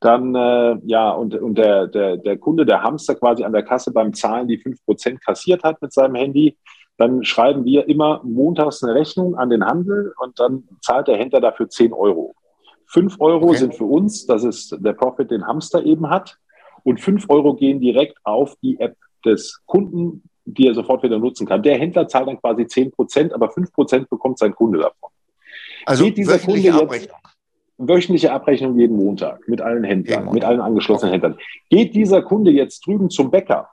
dann, 0.00 0.34
äh, 0.34 0.76
ja, 0.84 1.10
und, 1.10 1.34
und 1.34 1.56
der, 1.56 1.86
der, 1.86 2.16
der 2.16 2.38
Kunde, 2.38 2.66
der 2.66 2.82
Hamster 2.82 3.14
quasi 3.14 3.44
an 3.44 3.52
der 3.52 3.62
Kasse 3.62 3.92
beim 3.92 4.12
Zahlen 4.12 4.48
die 4.48 4.62
5% 4.62 5.18
kassiert 5.24 5.62
hat 5.62 5.80
mit 5.82 5.92
seinem 5.92 6.14
Handy, 6.14 6.56
dann 6.98 7.24
schreiben 7.24 7.64
wir 7.64 7.88
immer 7.88 8.20
montags 8.24 8.82
eine 8.82 8.94
Rechnung 8.94 9.36
an 9.36 9.50
den 9.50 9.64
Handel 9.64 10.14
und 10.18 10.38
dann 10.40 10.64
zahlt 10.80 11.08
der 11.08 11.16
Händler 11.16 11.40
dafür 11.40 11.68
10 11.68 11.92
Euro. 11.92 12.34
Fünf 12.96 13.20
Euro 13.20 13.48
okay. 13.48 13.58
sind 13.58 13.74
für 13.74 13.84
uns, 13.84 14.24
das 14.24 14.42
ist 14.42 14.74
der 14.80 14.94
Profit, 14.94 15.30
den 15.30 15.46
Hamster 15.46 15.84
eben 15.84 16.08
hat. 16.08 16.38
Und 16.82 16.98
fünf 16.98 17.28
Euro 17.28 17.52
gehen 17.52 17.78
direkt 17.78 18.16
auf 18.24 18.56
die 18.62 18.80
App 18.80 18.96
des 19.22 19.60
Kunden, 19.66 20.22
die 20.46 20.66
er 20.66 20.72
sofort 20.72 21.02
wieder 21.02 21.18
nutzen 21.18 21.46
kann. 21.46 21.62
Der 21.62 21.76
Händler 21.76 22.08
zahlt 22.08 22.26
dann 22.26 22.40
quasi 22.40 22.66
zehn 22.66 22.90
Prozent, 22.90 23.34
aber 23.34 23.50
fünf 23.50 23.70
Prozent 23.74 24.08
bekommt 24.08 24.38
sein 24.38 24.54
Kunde 24.54 24.78
davon. 24.78 25.10
Also 25.84 26.04
Geht 26.04 26.16
dieser 26.16 26.36
wöchentliche 26.36 26.70
Kunde 26.70 26.84
Abrechnung. 26.84 27.16
wöchentliche 27.76 28.32
Abrechnung 28.32 28.78
jeden 28.78 28.96
Montag 28.96 29.46
mit 29.46 29.60
allen 29.60 29.84
Händlern, 29.84 30.32
mit 30.32 30.44
allen 30.44 30.62
angeschlossenen 30.62 31.14
okay. 31.14 31.22
Händlern. 31.22 31.44
Geht 31.68 31.94
dieser 31.94 32.22
Kunde 32.22 32.50
jetzt 32.50 32.86
drüben 32.86 33.10
zum 33.10 33.30
Bäcker 33.30 33.68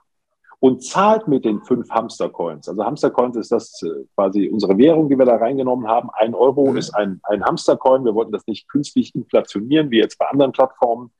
und 0.63 0.81
zahlt 0.81 1.27
mit 1.27 1.43
den 1.43 1.61
fünf 1.63 1.89
Hamstercoins. 1.89 2.69
Also 2.69 2.85
Hamstercoins 2.85 3.35
ist 3.35 3.51
das 3.51 3.83
äh, 3.83 4.05
quasi 4.15 4.47
unsere 4.47 4.77
Währung, 4.77 5.09
die 5.09 5.17
wir 5.17 5.25
da 5.25 5.35
reingenommen 5.35 5.89
haben. 5.89 6.09
Ein 6.13 6.33
Euro 6.33 6.71
mhm. 6.71 6.77
ist 6.77 6.91
ein, 6.91 7.19
ein 7.23 7.43
Hamstercoin. 7.43 8.05
Wir 8.05 8.15
wollten 8.15 8.31
das 8.31 8.47
nicht 8.47 8.69
künstlich 8.69 9.13
inflationieren, 9.13 9.91
wie 9.91 9.97
jetzt 9.97 10.17
bei 10.17 10.25
anderen 10.25 10.53
Plattformen. 10.53 11.11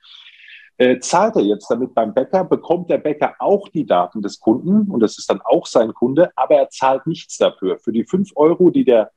Äh, 0.78 0.98
zahlt 1.00 1.36
er 1.36 1.42
jetzt 1.42 1.70
damit 1.70 1.94
beim 1.94 2.14
Bäcker, 2.14 2.46
bekommt 2.46 2.90
der 2.90 3.00
Bäcker 3.00 3.36
auch 3.40 3.68
die 3.68 3.86
Daten 3.86 4.22
des 4.22 4.40
Kunden 4.40 4.90
und 4.90 5.02
das 5.02 5.18
ist 5.18 5.30
dann 5.30 5.42
auch 5.42 5.66
sein 5.66 5.94
Kunde, 5.94 6.32
aber 6.38 6.56
er 6.56 6.70
zahlt 6.70 7.06
nichts 7.06 7.38
dafür. 7.38 7.78
Für 7.80 7.92
die 7.92 8.06
fünf 8.06 8.32
Euro, 8.38 8.70
die 8.70 8.86
der, 8.86 9.12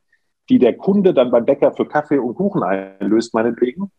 die 0.48 0.58
der 0.58 0.76
Kunde 0.76 1.14
dann 1.14 1.30
beim 1.30 1.44
Bäcker 1.44 1.70
für 1.70 1.86
Kaffee 1.86 2.18
und 2.18 2.34
Kuchen 2.34 2.64
einlöst, 2.64 3.32
meinetwegen, 3.32 3.92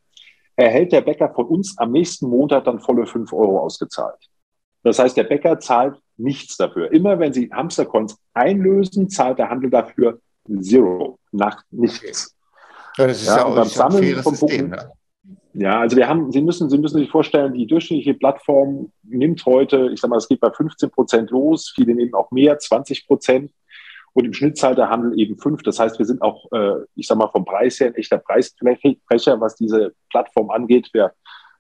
erhält 0.57 0.91
der 0.91 1.01
Bäcker 1.01 1.33
von 1.33 1.45
uns 1.45 1.77
am 1.77 1.93
nächsten 1.93 2.27
Montag 2.27 2.65
dann 2.65 2.81
volle 2.81 3.05
fünf 3.05 3.31
Euro 3.31 3.61
ausgezahlt. 3.61 4.19
Das 4.83 4.99
heißt, 4.99 5.15
der 5.15 5.23
Bäcker 5.23 5.57
zahlt 5.59 5.97
nichts 6.17 6.57
dafür. 6.57 6.91
Immer 6.91 7.19
wenn 7.19 7.33
Sie 7.33 7.49
Hamstercoins 7.51 8.17
einlösen, 8.33 9.09
zahlt 9.09 9.39
der 9.39 9.49
Handel 9.49 9.69
dafür 9.69 10.19
Zero, 10.61 11.19
nach 11.31 11.63
nichts. 11.71 12.35
Ja, 12.97 13.07
das 13.07 13.21
ist 13.21 13.27
ja, 13.27 13.37
ja 13.37 13.45
auch 13.45 13.55
beim 13.55 13.67
Sammeln 13.67 14.23
von 14.23 14.35
System, 14.35 14.69
ne? 14.69 14.91
Ja, 15.53 15.79
also 15.79 15.97
wir 15.97 16.07
haben, 16.07 16.31
Sie 16.31 16.41
müssen, 16.41 16.69
Sie 16.69 16.77
müssen 16.77 16.99
sich 16.99 17.09
vorstellen, 17.09 17.53
die 17.53 17.65
durchschnittliche 17.65 18.13
Plattform 18.13 18.91
nimmt 19.01 19.43
heute, 19.45 19.89
ich 19.91 19.99
sag 19.99 20.09
mal, 20.09 20.17
es 20.17 20.27
geht 20.27 20.39
bei 20.39 20.51
15 20.51 20.91
Prozent 20.91 21.31
los, 21.31 21.73
viele 21.73 21.95
nehmen 21.95 22.13
auch 22.13 22.29
mehr, 22.29 22.59
20 22.59 23.07
Prozent. 23.07 23.51
Und 24.13 24.25
im 24.25 24.33
Schnitt 24.33 24.57
zahlt 24.57 24.77
der 24.77 24.89
Handel 24.89 25.19
eben 25.19 25.37
fünf. 25.37 25.63
Das 25.63 25.79
heißt, 25.79 25.97
wir 25.99 26.05
sind 26.05 26.21
auch, 26.21 26.51
äh, 26.51 26.85
ich 26.95 27.07
sag 27.07 27.17
mal, 27.17 27.27
vom 27.27 27.45
Preis 27.45 27.79
her 27.79 27.87
ein 27.87 27.95
echter 27.95 28.19
Preisbrecher, 28.19 29.39
was 29.39 29.55
diese 29.55 29.93
Plattform 30.09 30.49
angeht. 30.49 30.89
Wir 30.93 31.13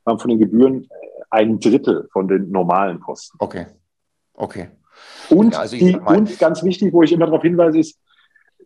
haben 0.05 0.19
von 0.19 0.29
den 0.29 0.39
Gebühren 0.39 0.87
ein 1.29 1.59
Drittel 1.59 2.07
von 2.11 2.27
den 2.27 2.51
normalen 2.51 2.99
Kosten. 2.99 3.37
Okay. 3.39 3.65
Okay. 4.37 4.69
Und, 5.29 5.53
ja, 5.53 5.59
also 5.59 5.75
die, 5.75 5.97
und 5.97 6.39
ganz 6.39 6.63
wichtig, 6.63 6.93
wo 6.93 7.03
ich 7.03 7.11
immer 7.11 7.25
darauf 7.25 7.41
hinweise, 7.41 7.79
ist, 7.79 7.99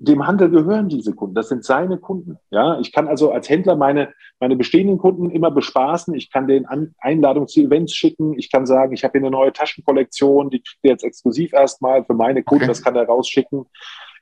dem 0.01 0.25
Handel 0.25 0.49
gehören 0.49 0.89
diese 0.89 1.13
Kunden. 1.13 1.35
Das 1.35 1.49
sind 1.49 1.63
seine 1.63 1.99
Kunden. 1.99 2.37
Ja, 2.49 2.79
ich 2.79 2.91
kann 2.91 3.07
also 3.07 3.31
als 3.31 3.49
Händler 3.49 3.75
meine, 3.75 4.13
meine 4.39 4.55
bestehenden 4.55 4.97
Kunden 4.97 5.29
immer 5.29 5.51
bespaßen. 5.51 6.15
Ich 6.15 6.31
kann 6.31 6.47
den 6.47 6.65
An 6.65 6.95
Einladungen 6.99 7.47
zu 7.47 7.61
Events 7.61 7.93
schicken. 7.93 8.37
Ich 8.37 8.51
kann 8.51 8.65
sagen, 8.65 8.93
ich 8.93 9.03
habe 9.03 9.11
hier 9.11 9.21
eine 9.21 9.31
neue 9.31 9.53
Taschenkollektion, 9.53 10.49
die 10.49 10.63
kriegt 10.63 10.79
ihr 10.83 10.91
jetzt 10.91 11.03
exklusiv 11.03 11.53
erstmal 11.53 12.03
für 12.03 12.15
meine 12.15 12.41
Kunden. 12.41 12.63
Okay. 12.63 12.71
Das 12.71 12.81
kann 12.81 12.95
er 12.95 13.05
rausschicken. 13.05 13.65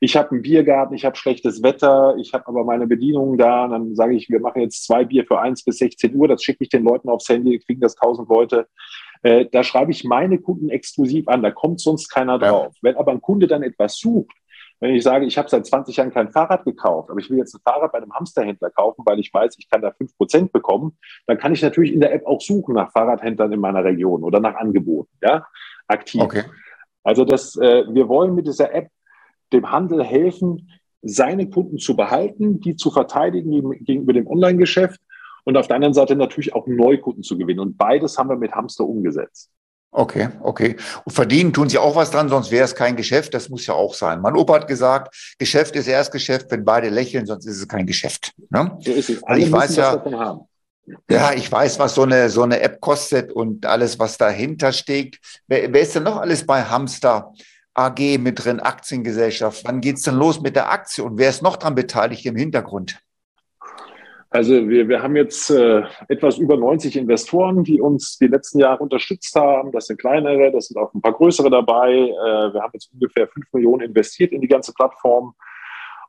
Ich 0.01 0.17
habe 0.17 0.31
einen 0.31 0.41
Biergarten, 0.41 0.95
ich 0.95 1.05
habe 1.05 1.15
schlechtes 1.15 1.63
Wetter, 1.63 2.15
ich 2.17 2.33
habe 2.33 2.47
aber 2.47 2.65
meine 2.65 2.85
Bedienungen 2.85 3.37
da. 3.37 3.63
Und 3.65 3.71
dann 3.71 3.95
sage 3.95 4.15
ich, 4.15 4.29
wir 4.29 4.41
machen 4.41 4.61
jetzt 4.61 4.85
zwei 4.85 5.05
Bier 5.05 5.25
für 5.25 5.39
eins 5.39 5.63
bis 5.63 5.77
16 5.77 6.13
Uhr. 6.13 6.27
Das 6.27 6.43
schicke 6.43 6.63
ich 6.65 6.69
den 6.69 6.83
Leuten 6.83 7.07
aufs 7.07 7.29
Handy, 7.29 7.57
kriegen 7.59 7.79
das 7.79 7.95
tausend 7.95 8.27
Leute. 8.27 8.67
Äh, 9.21 9.45
da 9.51 9.63
schreibe 9.63 9.91
ich 9.91 10.03
meine 10.03 10.39
Kunden 10.39 10.69
exklusiv 10.69 11.27
an, 11.27 11.43
da 11.43 11.51
kommt 11.51 11.81
sonst 11.81 12.09
keiner 12.09 12.39
drauf. 12.39 12.73
Ja. 12.75 12.79
Wenn 12.81 12.97
aber 12.97 13.11
ein 13.11 13.21
Kunde 13.21 13.47
dann 13.47 13.63
etwas 13.63 13.97
sucht, 13.97 14.35
wenn 14.79 14.95
ich 14.95 15.03
sage, 15.03 15.25
ich 15.25 15.37
habe 15.37 15.49
seit 15.49 15.65
20 15.65 15.97
Jahren 15.97 16.13
kein 16.13 16.31
Fahrrad 16.31 16.63
gekauft, 16.63 17.09
aber 17.09 17.19
ich 17.19 17.29
will 17.29 17.37
jetzt 17.37 17.53
ein 17.53 17.61
Fahrrad 17.63 17.91
bei 17.91 17.97
einem 17.97 18.13
Hamsterhändler 18.13 18.69
kaufen, 18.69 19.03
weil 19.05 19.19
ich 19.19 19.33
weiß, 19.33 19.55
ich 19.57 19.69
kann 19.69 19.81
da 19.81 19.89
5% 19.89 20.51
bekommen, 20.51 20.97
dann 21.27 21.37
kann 21.37 21.51
ich 21.51 21.61
natürlich 21.61 21.93
in 21.93 21.99
der 21.99 22.13
App 22.13 22.25
auch 22.25 22.39
suchen 22.39 22.75
nach 22.75 22.91
Fahrradhändlern 22.91 23.51
in 23.51 23.59
meiner 23.59 23.83
Region 23.83 24.23
oder 24.23 24.39
nach 24.39 24.55
Angeboten, 24.55 25.11
ja, 25.21 25.45
aktiv. 25.87 26.21
Okay. 26.21 26.43
Also 27.03 27.25
das, 27.25 27.57
äh, 27.57 27.83
wir 27.89 28.07
wollen 28.07 28.35
mit 28.35 28.47
dieser 28.47 28.73
App 28.73 28.89
dem 29.51 29.69
Handel 29.69 30.03
helfen, 30.03 30.69
seine 31.01 31.49
Kunden 31.49 31.77
zu 31.77 31.95
behalten, 31.95 32.59
die 32.59 32.75
zu 32.75 32.91
verteidigen 32.91 33.71
gegenüber 33.83 34.13
dem 34.13 34.27
Online-Geschäft 34.27 34.99
und 35.49 35.57
auf 35.57 35.67
der 35.67 35.77
anderen 35.77 35.95
Seite 35.95 36.15
natürlich 36.15 36.53
auch 36.53 36.67
Neukunden 36.67 37.23
zu 37.23 37.35
gewinnen. 37.35 37.59
Und 37.59 37.75
beides 37.75 38.19
haben 38.19 38.29
wir 38.29 38.37
mit 38.37 38.51
Hamster 38.51 38.85
umgesetzt. 38.85 39.49
Okay, 39.91 40.29
okay. 40.43 40.75
Und 41.03 41.11
verdienen 41.11 41.51
tun 41.51 41.67
sie 41.69 41.79
auch 41.79 41.95
was 41.95 42.11
dran, 42.11 42.29
sonst 42.29 42.51
wäre 42.51 42.65
es 42.65 42.75
kein 42.75 42.95
Geschäft. 42.95 43.33
Das 43.33 43.49
muss 43.49 43.65
ja 43.65 43.73
auch 43.73 43.95
sein. 43.95 44.21
Mein 44.21 44.35
Opa 44.35 44.53
hat 44.53 44.67
gesagt, 44.67 45.35
Geschäft 45.39 45.75
ist 45.75 45.87
erst 45.87 46.11
Geschäft, 46.11 46.51
wenn 46.51 46.63
beide 46.63 46.89
lächeln, 46.89 47.25
sonst 47.25 47.47
ist 47.47 47.57
es 47.57 47.67
kein 47.67 47.87
Geschäft. 47.87 48.31
Ne? 48.51 48.77
So 48.81 48.91
ist 48.91 49.09
es. 49.09 49.23
Alle 49.23 49.39
ich 49.39 49.51
weiß 49.51 49.75
ja, 49.77 50.39
ja, 51.09 51.33
ich 51.33 51.51
weiß, 51.51 51.79
was 51.79 51.95
so 51.95 52.03
eine, 52.03 52.29
so 52.29 52.43
eine 52.43 52.59
App 52.59 52.79
kostet 52.79 53.31
und 53.31 53.65
alles, 53.65 53.97
was 53.97 54.19
dahinter 54.19 54.71
steckt. 54.71 55.17
Wer, 55.47 55.73
wer 55.73 55.81
ist 55.81 55.95
denn 55.95 56.03
noch 56.03 56.17
alles 56.17 56.45
bei 56.45 56.61
Hamster 56.61 57.33
AG 57.73 58.19
mit 58.19 58.45
drin, 58.45 58.59
Aktiengesellschaft? 58.59 59.63
Wann 59.65 59.81
geht's 59.81 60.03
denn 60.03 60.15
los 60.15 60.41
mit 60.41 60.55
der 60.55 60.71
Aktie 60.71 61.03
und 61.03 61.17
wer 61.17 61.31
ist 61.31 61.41
noch 61.41 61.57
dran 61.57 61.73
beteiligt 61.73 62.27
im 62.27 62.35
Hintergrund? 62.35 62.99
Also 64.31 64.69
wir, 64.69 64.87
wir 64.87 65.01
haben 65.01 65.15
jetzt 65.15 65.49
äh, 65.49 65.81
etwas 66.07 66.37
über 66.37 66.55
90 66.55 66.97
Investoren, 66.97 67.63
die 67.63 67.81
uns 67.81 68.17
die 68.19 68.27
letzten 68.27 68.59
Jahre 68.59 68.83
unterstützt 68.83 69.35
haben. 69.35 69.71
Das 69.71 69.87
sind 69.87 69.99
kleinere, 69.99 70.51
das 70.51 70.67
sind 70.67 70.77
auch 70.77 70.93
ein 70.93 71.01
paar 71.01 71.13
größere 71.13 71.49
dabei. 71.49 71.93
Äh, 71.93 72.53
wir 72.53 72.61
haben 72.61 72.71
jetzt 72.73 72.91
ungefähr 72.93 73.27
5 73.27 73.53
Millionen 73.53 73.81
investiert 73.81 74.31
in 74.31 74.41
die 74.41 74.47
ganze 74.47 74.71
Plattform. 74.73 75.33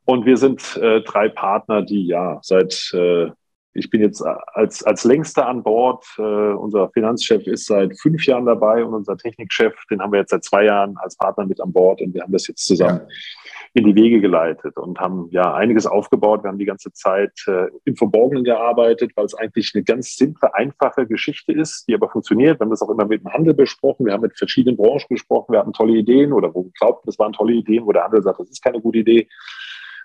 Und 0.05 0.25
wir 0.25 0.37
sind 0.37 0.77
äh, 0.77 1.01
drei 1.01 1.29
Partner, 1.29 1.81
die 1.81 2.05
ja 2.05 2.39
seit, 2.43 2.91
äh, 2.93 3.31
ich 3.73 3.89
bin 3.89 4.01
jetzt 4.01 4.23
als, 4.53 4.83
als 4.83 5.03
längster 5.03 5.47
an 5.47 5.63
Bord. 5.63 6.05
Äh, 6.19 6.21
unser 6.21 6.89
Finanzchef 6.89 7.47
ist 7.47 7.65
seit 7.65 7.99
fünf 7.99 8.23
Jahren 8.27 8.45
dabei 8.45 8.85
und 8.85 8.93
unser 8.93 9.17
Technikchef, 9.17 9.73
den 9.89 9.99
haben 9.99 10.11
wir 10.11 10.19
jetzt 10.19 10.31
seit 10.31 10.43
zwei 10.43 10.65
Jahren 10.65 10.95
als 10.97 11.15
Partner 11.15 11.47
mit 11.47 11.59
an 11.59 11.73
Bord 11.73 12.01
und 12.01 12.13
wir 12.13 12.21
haben 12.21 12.33
das 12.33 12.47
jetzt 12.47 12.67
zusammen. 12.67 13.01
Ja 13.01 13.40
in 13.73 13.85
die 13.85 13.95
Wege 13.95 14.19
geleitet 14.19 14.77
und 14.77 14.99
haben 14.99 15.27
ja 15.31 15.53
einiges 15.53 15.85
aufgebaut. 15.85 16.43
Wir 16.43 16.49
haben 16.49 16.59
die 16.59 16.65
ganze 16.65 16.91
Zeit 16.91 17.31
äh, 17.47 17.67
im 17.85 17.95
Verborgenen 17.95 18.43
gearbeitet, 18.43 19.11
weil 19.15 19.25
es 19.25 19.33
eigentlich 19.33 19.71
eine 19.73 19.83
ganz 19.83 20.17
simple, 20.17 20.53
einfache 20.53 21.07
Geschichte 21.07 21.53
ist, 21.53 21.87
die 21.87 21.93
aber 21.93 22.09
funktioniert. 22.09 22.59
Wir 22.59 22.65
haben 22.65 22.69
das 22.69 22.81
auch 22.81 22.89
immer 22.89 23.05
mit 23.05 23.21
dem 23.23 23.31
Handel 23.31 23.53
besprochen. 23.53 24.05
Wir 24.05 24.13
haben 24.13 24.21
mit 24.21 24.37
verschiedenen 24.37 24.75
Branchen 24.75 25.07
gesprochen. 25.09 25.53
Wir 25.53 25.59
hatten 25.59 25.71
tolle 25.71 25.93
Ideen 25.93 26.33
oder 26.33 26.53
wo 26.53 26.65
wir 26.65 26.71
glaubten, 26.77 27.03
das 27.05 27.17
waren 27.17 27.31
tolle 27.31 27.53
Ideen, 27.53 27.85
wo 27.85 27.93
der 27.93 28.03
Handel 28.03 28.21
sagt, 28.21 28.39
das 28.39 28.49
ist 28.49 28.61
keine 28.61 28.81
gute 28.81 28.99
Idee. 28.99 29.29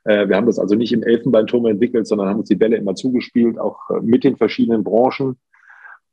Äh, 0.04 0.28
wir 0.28 0.37
haben 0.37 0.46
das 0.46 0.61
also 0.61 0.76
nicht 0.76 0.92
im 0.92 1.02
Elfenbeinturm 1.02 1.66
entwickelt, 1.66 2.06
sondern 2.06 2.28
haben 2.28 2.40
uns 2.40 2.49
die 2.49 2.56
Bälle 2.56 2.76
immer 2.76 2.94
zugespielt, 2.94 3.58
auch 3.58 3.90
äh, 3.90 4.00
mit 4.00 4.23
den 4.23 4.37
verschiedenen 4.37 4.85
Branchen. 4.85 5.37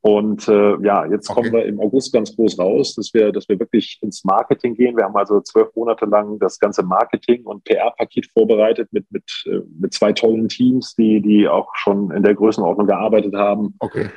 Und 0.06 0.46
äh, 0.48 0.76
ja, 0.82 1.06
jetzt 1.06 1.30
okay. 1.30 1.40
kommen 1.40 1.52
wir 1.54 1.64
im 1.64 1.80
August 1.80 2.12
ganz 2.12 2.36
groß 2.36 2.58
raus, 2.58 2.94
dass 2.94 3.14
wir, 3.14 3.32
dass 3.32 3.48
wir 3.48 3.58
wirklich 3.58 3.98
ins 4.02 4.22
Marketing 4.22 4.74
gehen. 4.74 4.98
Wir 4.98 5.04
haben 5.04 5.16
also 5.16 5.40
zwölf 5.40 5.74
Monate 5.74 6.04
lang 6.04 6.38
das 6.38 6.58
ganze 6.58 6.82
Marketing 6.82 7.42
und 7.44 7.64
PR-Paket 7.64 8.26
vorbereitet 8.26 8.92
mit, 8.92 9.10
mit, 9.10 9.24
äh, 9.46 9.60
mit 9.80 9.94
zwei 9.94 10.12
tollen 10.12 10.50
Teams, 10.50 10.94
die, 10.94 11.22
die 11.22 11.48
auch 11.48 11.74
schon 11.76 12.10
in 12.10 12.22
der 12.22 12.34
Größenordnung 12.34 12.86
gearbeitet 12.86 13.34
haben. 13.34 13.76
Okay. 13.78 14.10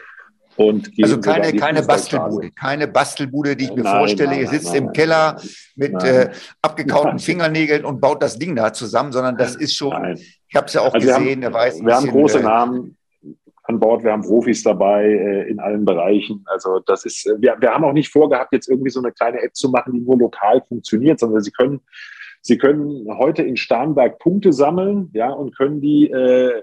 Und 0.57 0.91
also 1.01 1.21
keine, 1.21 1.53
keine 1.53 1.83
Bastelbude, 1.83 2.51
keine 2.51 2.87
Bastelbude, 2.89 3.55
die 3.55 3.65
ich 3.65 3.73
mir 3.73 3.83
nein, 3.83 3.99
vorstelle, 3.99 4.31
nein, 4.31 4.39
ihr 4.41 4.47
sitzt 4.49 4.73
nein, 4.73 4.87
im 4.87 4.91
Keller 4.91 5.39
mit 5.77 6.03
äh, 6.03 6.31
abgekauten 6.61 7.19
Fingernägeln 7.19 7.85
und 7.85 8.01
baut 8.01 8.21
das 8.21 8.37
Ding 8.37 8.57
da 8.57 8.73
zusammen, 8.73 9.13
sondern 9.13 9.37
das 9.37 9.55
ist 9.55 9.73
schon, 9.73 10.17
ich 10.49 10.55
habe 10.55 10.65
es 10.65 10.73
ja 10.73 10.81
auch 10.81 10.93
also 10.93 11.07
gesehen, 11.07 11.31
haben, 11.31 11.41
der 11.41 11.53
weiß. 11.53 11.79
Wir 11.81 11.95
haben 11.95 12.07
große 12.09 12.39
äh, 12.39 12.43
Namen, 12.43 12.97
an 13.67 13.79
Bord, 13.79 14.03
wir 14.03 14.11
haben 14.11 14.21
Profis 14.21 14.63
dabei 14.63 15.05
äh, 15.05 15.49
in 15.49 15.59
allen 15.59 15.83
Bereichen. 15.83 16.43
Also 16.47 16.79
das 16.85 17.05
ist, 17.05 17.27
äh, 17.27 17.35
wir, 17.39 17.57
wir 17.59 17.73
haben 17.73 17.83
auch 17.83 17.93
nicht 17.93 18.11
vorgehabt, 18.11 18.53
jetzt 18.53 18.69
irgendwie 18.69 18.89
so 18.89 19.01
eine 19.01 19.11
kleine 19.11 19.41
App 19.41 19.55
zu 19.55 19.69
machen, 19.69 19.93
die 19.93 19.99
nur 19.99 20.17
lokal 20.17 20.61
funktioniert, 20.67 21.19
sondern 21.19 21.41
Sie 21.41 21.51
können, 21.51 21.81
Sie 22.41 22.57
können 22.57 23.05
heute 23.17 23.43
in 23.43 23.57
Starnberg 23.57 24.19
Punkte 24.19 24.53
sammeln, 24.53 25.09
ja, 25.13 25.29
und 25.31 25.55
können 25.57 25.81
die 25.81 26.09
äh, 26.09 26.61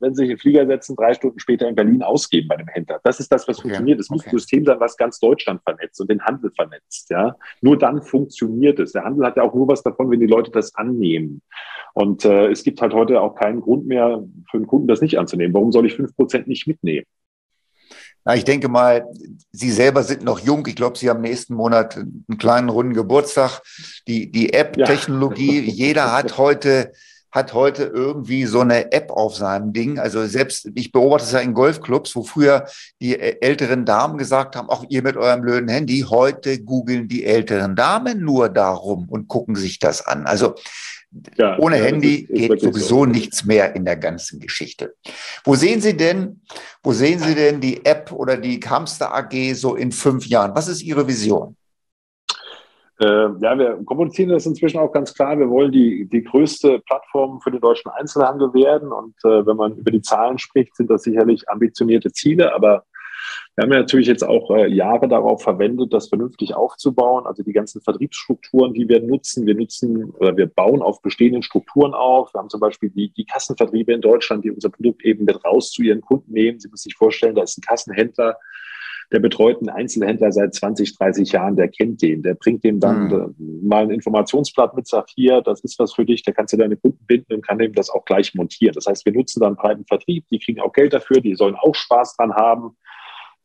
wenn 0.00 0.14
Sie 0.14 0.22
sich 0.22 0.30
in 0.30 0.36
den 0.36 0.40
Flieger 0.40 0.66
setzen, 0.66 0.96
drei 0.96 1.14
Stunden 1.14 1.38
später 1.38 1.68
in 1.68 1.74
Berlin 1.74 2.02
ausgeben 2.02 2.48
bei 2.48 2.56
einem 2.56 2.68
Händler. 2.68 3.00
Das 3.02 3.20
ist 3.20 3.32
das, 3.32 3.48
was 3.48 3.58
okay. 3.58 3.68
funktioniert. 3.68 4.00
Es 4.00 4.10
muss 4.10 4.24
ein 4.24 4.30
System 4.30 4.64
sein, 4.64 4.80
was 4.80 4.96
ganz 4.96 5.18
Deutschland 5.18 5.62
vernetzt 5.62 6.00
und 6.00 6.10
den 6.10 6.22
Handel 6.22 6.50
vernetzt. 6.54 7.10
Ja? 7.10 7.36
Nur 7.60 7.78
dann 7.78 8.02
funktioniert 8.02 8.78
es. 8.78 8.92
Der 8.92 9.04
Handel 9.04 9.26
hat 9.26 9.36
ja 9.36 9.42
auch 9.42 9.54
nur 9.54 9.68
was 9.68 9.82
davon, 9.82 10.10
wenn 10.10 10.20
die 10.20 10.26
Leute 10.26 10.50
das 10.50 10.74
annehmen. 10.74 11.42
Und 11.94 12.24
äh, 12.24 12.48
es 12.48 12.62
gibt 12.62 12.80
halt 12.80 12.94
heute 12.94 13.20
auch 13.20 13.34
keinen 13.34 13.60
Grund 13.60 13.86
mehr 13.86 14.22
für 14.50 14.56
einen 14.56 14.66
Kunden, 14.66 14.86
das 14.86 15.00
nicht 15.00 15.18
anzunehmen. 15.18 15.54
Warum 15.54 15.72
soll 15.72 15.86
ich 15.86 15.94
fünf 15.94 16.14
Prozent 16.14 16.46
nicht 16.46 16.66
mitnehmen? 16.66 17.06
Na, 18.24 18.34
ich 18.34 18.44
denke 18.44 18.68
mal, 18.68 19.06
Sie 19.52 19.70
selber 19.70 20.02
sind 20.02 20.22
noch 20.22 20.38
jung. 20.38 20.66
Ich 20.66 20.76
glaube, 20.76 20.98
Sie 20.98 21.08
haben 21.08 21.22
nächsten 21.22 21.54
Monat 21.54 21.96
einen 21.96 22.38
kleinen 22.38 22.68
runden 22.68 22.94
Geburtstag. 22.94 23.62
Die, 24.06 24.30
die 24.30 24.52
App-Technologie, 24.52 25.60
ja. 25.60 25.72
jeder 25.72 26.12
hat 26.12 26.36
heute 26.38 26.92
hat 27.30 27.52
heute 27.54 27.84
irgendwie 27.84 28.46
so 28.46 28.60
eine 28.60 28.92
App 28.92 29.10
auf 29.10 29.36
seinem 29.36 29.72
Ding. 29.72 29.98
Also 29.98 30.26
selbst, 30.26 30.70
ich 30.74 30.92
beobachte 30.92 31.26
es 31.26 31.32
ja 31.32 31.40
in 31.40 31.54
Golfclubs, 31.54 32.16
wo 32.16 32.22
früher 32.22 32.66
die 33.00 33.18
älteren 33.18 33.84
Damen 33.84 34.18
gesagt 34.18 34.56
haben, 34.56 34.68
auch 34.68 34.84
ihr 34.88 35.02
mit 35.02 35.16
eurem 35.16 35.42
blöden 35.42 35.68
Handy, 35.68 36.06
heute 36.08 36.62
googeln 36.62 37.08
die 37.08 37.24
älteren 37.24 37.76
Damen 37.76 38.20
nur 38.20 38.48
darum 38.48 39.08
und 39.08 39.28
gucken 39.28 39.56
sich 39.56 39.78
das 39.78 40.06
an. 40.06 40.26
Also 40.26 40.54
ja, 41.36 41.58
ohne 41.58 41.78
ja, 41.78 41.84
Handy 41.84 42.16
ist, 42.16 42.30
ist 42.30 42.48
geht 42.48 42.60
sowieso 42.60 42.88
so. 42.88 43.06
nichts 43.06 43.44
mehr 43.44 43.74
in 43.74 43.84
der 43.84 43.96
ganzen 43.96 44.40
Geschichte. 44.40 44.94
Wo 45.44 45.54
sehen 45.54 45.80
Sie 45.80 45.96
denn, 45.96 46.42
wo 46.82 46.92
sehen 46.92 47.18
Sie 47.18 47.34
denn 47.34 47.60
die 47.60 47.84
App 47.84 48.12
oder 48.12 48.36
die 48.36 48.60
Hamster 48.60 49.14
AG 49.14 49.54
so 49.54 49.74
in 49.74 49.92
fünf 49.92 50.26
Jahren? 50.26 50.54
Was 50.54 50.68
ist 50.68 50.82
Ihre 50.82 51.06
Vision? 51.06 51.56
Äh, 53.00 53.28
ja, 53.40 53.56
wir 53.56 53.80
kommunizieren 53.84 54.30
das 54.30 54.46
inzwischen 54.46 54.78
auch 54.78 54.90
ganz 54.90 55.14
klar. 55.14 55.38
Wir 55.38 55.48
wollen 55.48 55.70
die, 55.70 56.06
die 56.06 56.24
größte 56.24 56.80
Plattform 56.80 57.40
für 57.40 57.50
den 57.50 57.60
deutschen 57.60 57.90
Einzelhandel 57.90 58.52
werden. 58.54 58.92
Und 58.92 59.14
äh, 59.24 59.46
wenn 59.46 59.56
man 59.56 59.76
über 59.76 59.90
die 59.90 60.02
Zahlen 60.02 60.38
spricht, 60.38 60.74
sind 60.74 60.90
das 60.90 61.04
sicherlich 61.04 61.48
ambitionierte 61.48 62.10
Ziele. 62.10 62.52
Aber 62.54 62.84
wir 63.54 63.62
haben 63.62 63.72
ja 63.72 63.78
natürlich 63.80 64.08
jetzt 64.08 64.22
auch 64.22 64.50
äh, 64.50 64.68
Jahre 64.68 65.06
darauf 65.06 65.42
verwendet, 65.42 65.92
das 65.92 66.08
vernünftig 66.08 66.54
aufzubauen. 66.54 67.26
Also 67.26 67.44
die 67.44 67.52
ganzen 67.52 67.80
Vertriebsstrukturen, 67.80 68.74
die 68.74 68.88
wir 68.88 69.00
nutzen. 69.00 69.46
Wir 69.46 69.54
nutzen 69.54 70.10
oder 70.10 70.36
wir 70.36 70.46
bauen 70.46 70.82
auf 70.82 71.00
bestehenden 71.00 71.42
Strukturen 71.42 71.94
auf. 71.94 72.34
Wir 72.34 72.40
haben 72.40 72.50
zum 72.50 72.60
Beispiel 72.60 72.90
die, 72.90 73.10
die 73.10 73.26
Kassenvertriebe 73.26 73.92
in 73.92 74.00
Deutschland, 74.00 74.44
die 74.44 74.50
unser 74.50 74.70
Produkt 74.70 75.04
eben 75.04 75.24
mit 75.24 75.44
raus 75.44 75.70
zu 75.70 75.82
ihren 75.82 76.00
Kunden 76.00 76.32
nehmen. 76.32 76.58
Sie 76.58 76.68
müssen 76.68 76.84
sich 76.84 76.96
vorstellen, 76.96 77.36
da 77.36 77.42
ist 77.42 77.58
ein 77.58 77.62
Kassenhändler, 77.62 78.36
der 79.12 79.20
betreut 79.20 79.58
einen 79.58 79.70
Einzelhändler 79.70 80.32
seit 80.32 80.54
20, 80.54 80.96
30 80.96 81.32
Jahren, 81.32 81.56
der 81.56 81.68
kennt 81.68 82.02
den, 82.02 82.22
der 82.22 82.34
bringt 82.34 82.64
dem 82.64 82.78
dann 82.78 83.08
mhm. 83.08 83.66
mal 83.66 83.84
ein 83.84 83.90
Informationsblatt 83.90 84.74
mit, 84.74 84.86
sagt 84.86 85.12
hier, 85.14 85.40
das 85.40 85.60
ist 85.60 85.78
was 85.78 85.94
für 85.94 86.04
dich, 86.04 86.22
da 86.22 86.32
kannst 86.32 86.52
du 86.52 86.58
deine 86.58 86.76
Kunden 86.76 87.04
binden 87.06 87.34
und 87.34 87.46
kann 87.46 87.58
dem 87.58 87.72
das 87.72 87.90
auch 87.90 88.04
gleich 88.04 88.34
montieren. 88.34 88.74
Das 88.74 88.86
heißt, 88.86 89.06
wir 89.06 89.12
nutzen 89.12 89.40
dann 89.40 89.56
breiten 89.56 89.86
Vertrieb, 89.86 90.26
die 90.30 90.38
kriegen 90.38 90.60
auch 90.60 90.72
Geld 90.72 90.92
dafür, 90.92 91.20
die 91.20 91.34
sollen 91.34 91.54
auch 91.54 91.74
Spaß 91.74 92.16
dran 92.16 92.34
haben. 92.34 92.76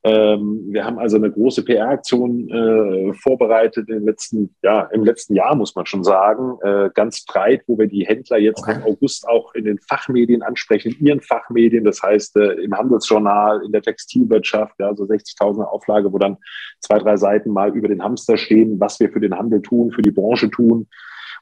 Ähm, 0.06 0.66
wir 0.68 0.84
haben 0.84 1.00
also 1.00 1.16
eine 1.16 1.32
große 1.32 1.64
PR-Aktion 1.64 2.50
äh, 2.50 3.14
vorbereitet 3.14 3.88
im 3.90 4.06
letzten, 4.06 4.54
ja, 4.62 4.82
im 4.92 5.06
letzten 5.06 5.34
Jahr, 5.34 5.56
muss 5.56 5.76
man 5.76 5.86
schon 5.86 6.04
sagen, 6.04 6.58
äh, 6.62 6.90
ganz 6.94 7.24
breit, 7.24 7.64
wo 7.68 7.78
wir 7.78 7.88
die 7.88 8.06
Händler 8.06 8.38
jetzt 8.38 8.64
okay. 8.64 8.76
im 8.76 8.84
August 8.84 9.26
auch 9.28 9.54
in 9.54 9.64
den 9.64 9.80
Fachmedien 9.80 10.42
ansprechen, 10.42 10.94
in 11.00 11.08
ihren 11.08 11.22
Fachmedien, 11.22 11.86
das 11.86 12.04
heißt 12.04 12.36
äh, 12.36 12.52
im 12.64 12.78
Handelsjournal, 12.78 13.64
in 13.66 13.72
der 13.72 13.82
Textilwirtschaft, 13.82 14.76
ja, 14.78 14.94
so 14.94 15.06
60.000 15.06 15.64
Auflage, 15.64 16.12
wo 16.12 16.18
dann 16.18 16.38
zwei, 16.82 17.00
drei 17.00 17.16
Seiten 17.16 17.52
mal 17.52 17.74
über 17.74 17.88
den 17.88 18.04
Hamster 18.04 18.36
stehen, 18.36 18.82
was 18.82 19.00
wir 19.00 19.10
für 19.10 19.22
den 19.22 19.38
Handel 19.38 19.62
tun, 19.62 19.92
für 19.92 20.02
die 20.02 20.12
Branche 20.12 20.50
tun 20.50 20.88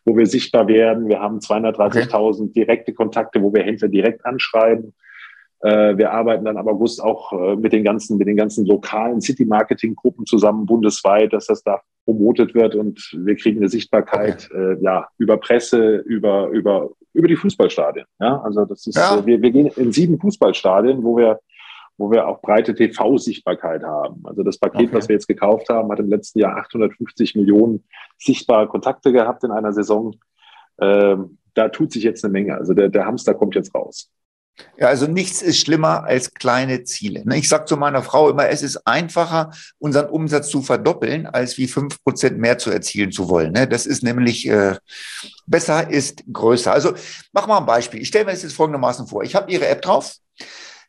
wo 0.04 0.18
wir 0.18 0.26
sichtbar 0.26 0.68
werden. 0.68 1.10
Wir 1.10 1.20
haben 1.20 1.38
230.000 1.38 2.42
okay. 2.42 2.52
direkte 2.56 2.92
Kontakte, 2.92 3.40
wo 3.42 3.54
wir 3.54 3.62
Händler 3.62 3.88
direkt 3.88 4.26
anschreiben. 4.26 4.96
Äh, 5.62 5.98
wir 5.98 6.12
arbeiten 6.12 6.46
dann 6.46 6.58
im 6.58 6.68
August 6.68 7.04
auch 7.04 7.32
äh, 7.34 7.56
mit 7.56 7.72
den 7.72 7.84
ganzen, 7.84 8.18
mit 8.18 8.28
den 8.28 8.36
ganzen 8.36 8.66
lokalen 8.66 9.22
City-Marketing-Gruppen 9.22 10.26
zusammen 10.26 10.66
bundesweit, 10.66 11.34
dass 11.34 11.46
das 11.46 11.64
da 11.64 11.82
promotet 12.06 12.56
wird 12.56 12.76
und 12.76 13.16
wir 13.16 13.36
kriegen 13.36 13.60
eine 13.60 13.70
Sichtbarkeit, 13.70 14.50
okay. 14.52 14.74
äh, 14.74 14.84
ja, 14.84 15.08
über 15.20 15.38
Presse, 15.38 15.98
über, 15.98 16.48
über, 16.50 16.90
über 17.14 17.28
die 17.28 17.36
Fußballstadien. 17.36 18.06
Ja, 18.20 18.42
also 18.42 18.66
das 18.66 18.88
ist, 18.88 18.96
ja. 18.96 19.20
äh, 19.20 19.26
wir, 19.26 19.42
wir 19.42 19.52
gehen 19.52 19.68
in 19.68 19.92
sieben 19.92 20.20
Fußballstadien, 20.20 21.04
wo 21.04 21.18
wir, 21.18 21.40
wo 21.98 22.10
wir 22.10 22.28
auch 22.28 22.42
breite 22.42 22.74
TV-Sichtbarkeit 22.74 23.84
haben. 23.84 24.24
Also 24.24 24.42
das 24.42 24.58
Paket, 24.58 24.88
okay. 24.88 24.94
was 24.94 25.10
wir 25.10 25.14
jetzt 25.14 25.28
gekauft 25.28 25.70
haben, 25.70 25.92
hat 25.92 26.00
im 26.00 26.10
letzten 26.10 26.40
Jahr 26.40 26.58
850 26.58 27.36
Millionen 27.36 27.84
sichtbare 28.18 28.68
Kontakte 28.68 29.12
gehabt 29.12 29.44
in 29.44 29.52
einer 29.52 29.74
Saison. 29.74 30.16
Ähm, 30.80 31.38
da 31.54 31.70
tut 31.70 31.92
sich 31.92 32.04
jetzt 32.04 32.26
eine 32.26 32.32
Menge. 32.32 32.56
Also 32.56 32.74
der, 32.74 32.90
der 32.90 33.06
Hamster 33.06 33.36
kommt 33.36 33.54
jetzt 33.54 33.76
raus. 33.76 34.10
Ja, 34.78 34.88
also 34.88 35.08
nichts 35.08 35.42
ist 35.42 35.60
schlimmer 35.60 36.04
als 36.04 36.34
kleine 36.34 36.84
Ziele. 36.84 37.24
Ne? 37.26 37.38
Ich 37.38 37.50
sage 37.50 37.66
zu 37.66 37.78
meiner 37.78 38.04
Frau 38.04 38.30
immer, 38.30 38.50
es 38.50 38.64
ist 38.64 38.86
einfacher, 38.88 39.52
unseren 39.80 40.10
Umsatz 40.10 40.50
zu 40.50 40.62
verdoppeln, 40.62 41.26
als 41.26 41.58
wie 41.58 41.68
fünf 41.68 42.04
Prozent 42.04 42.38
mehr 42.38 42.58
zu 42.58 42.72
erzielen 42.72 43.12
zu 43.12 43.30
wollen. 43.30 43.54
Ne? 43.54 43.68
Das 43.68 43.86
ist 43.86 44.04
nämlich 44.04 44.48
äh, 44.48 44.76
besser 45.46 45.90
ist 45.90 46.24
größer. 46.32 46.72
Also 46.72 46.94
mach 47.32 47.48
mal 47.48 47.60
ein 47.60 47.66
Beispiel. 47.66 48.02
Ich 48.02 48.08
stelle 48.08 48.26
mir 48.26 48.32
das 48.32 48.44
jetzt 48.44 48.56
folgendermaßen 48.56 49.08
vor. 49.08 49.24
Ich 49.24 49.36
habe 49.36 49.52
Ihre 49.52 49.68
App 49.68 49.82
drauf, 49.82 50.16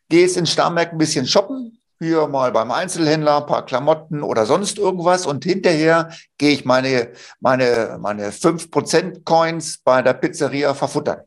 gehe 0.09 0.21
jetzt 0.21 0.37
in 0.37 0.45
Starnberg 0.45 0.91
ein 0.91 0.97
bisschen 0.97 1.27
shoppen, 1.27 1.79
hier 1.99 2.27
mal 2.27 2.51
beim 2.51 2.71
Einzelhändler 2.71 3.37
ein 3.37 3.45
paar 3.45 3.65
Klamotten 3.65 4.23
oder 4.23 4.45
sonst 4.45 4.77
irgendwas 4.77 5.25
und 5.25 5.45
hinterher 5.45 6.09
gehe 6.37 6.51
ich 6.51 6.65
meine, 6.65 7.11
meine, 7.39 7.97
meine 7.99 8.31
5% 8.31 9.23
Coins 9.23 9.77
bei 9.77 10.01
der 10.01 10.13
Pizzeria 10.13 10.73
verfuttern. 10.73 11.21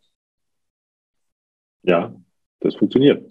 Ja, 1.83 2.13
das 2.61 2.77
funktioniert. 2.77 3.29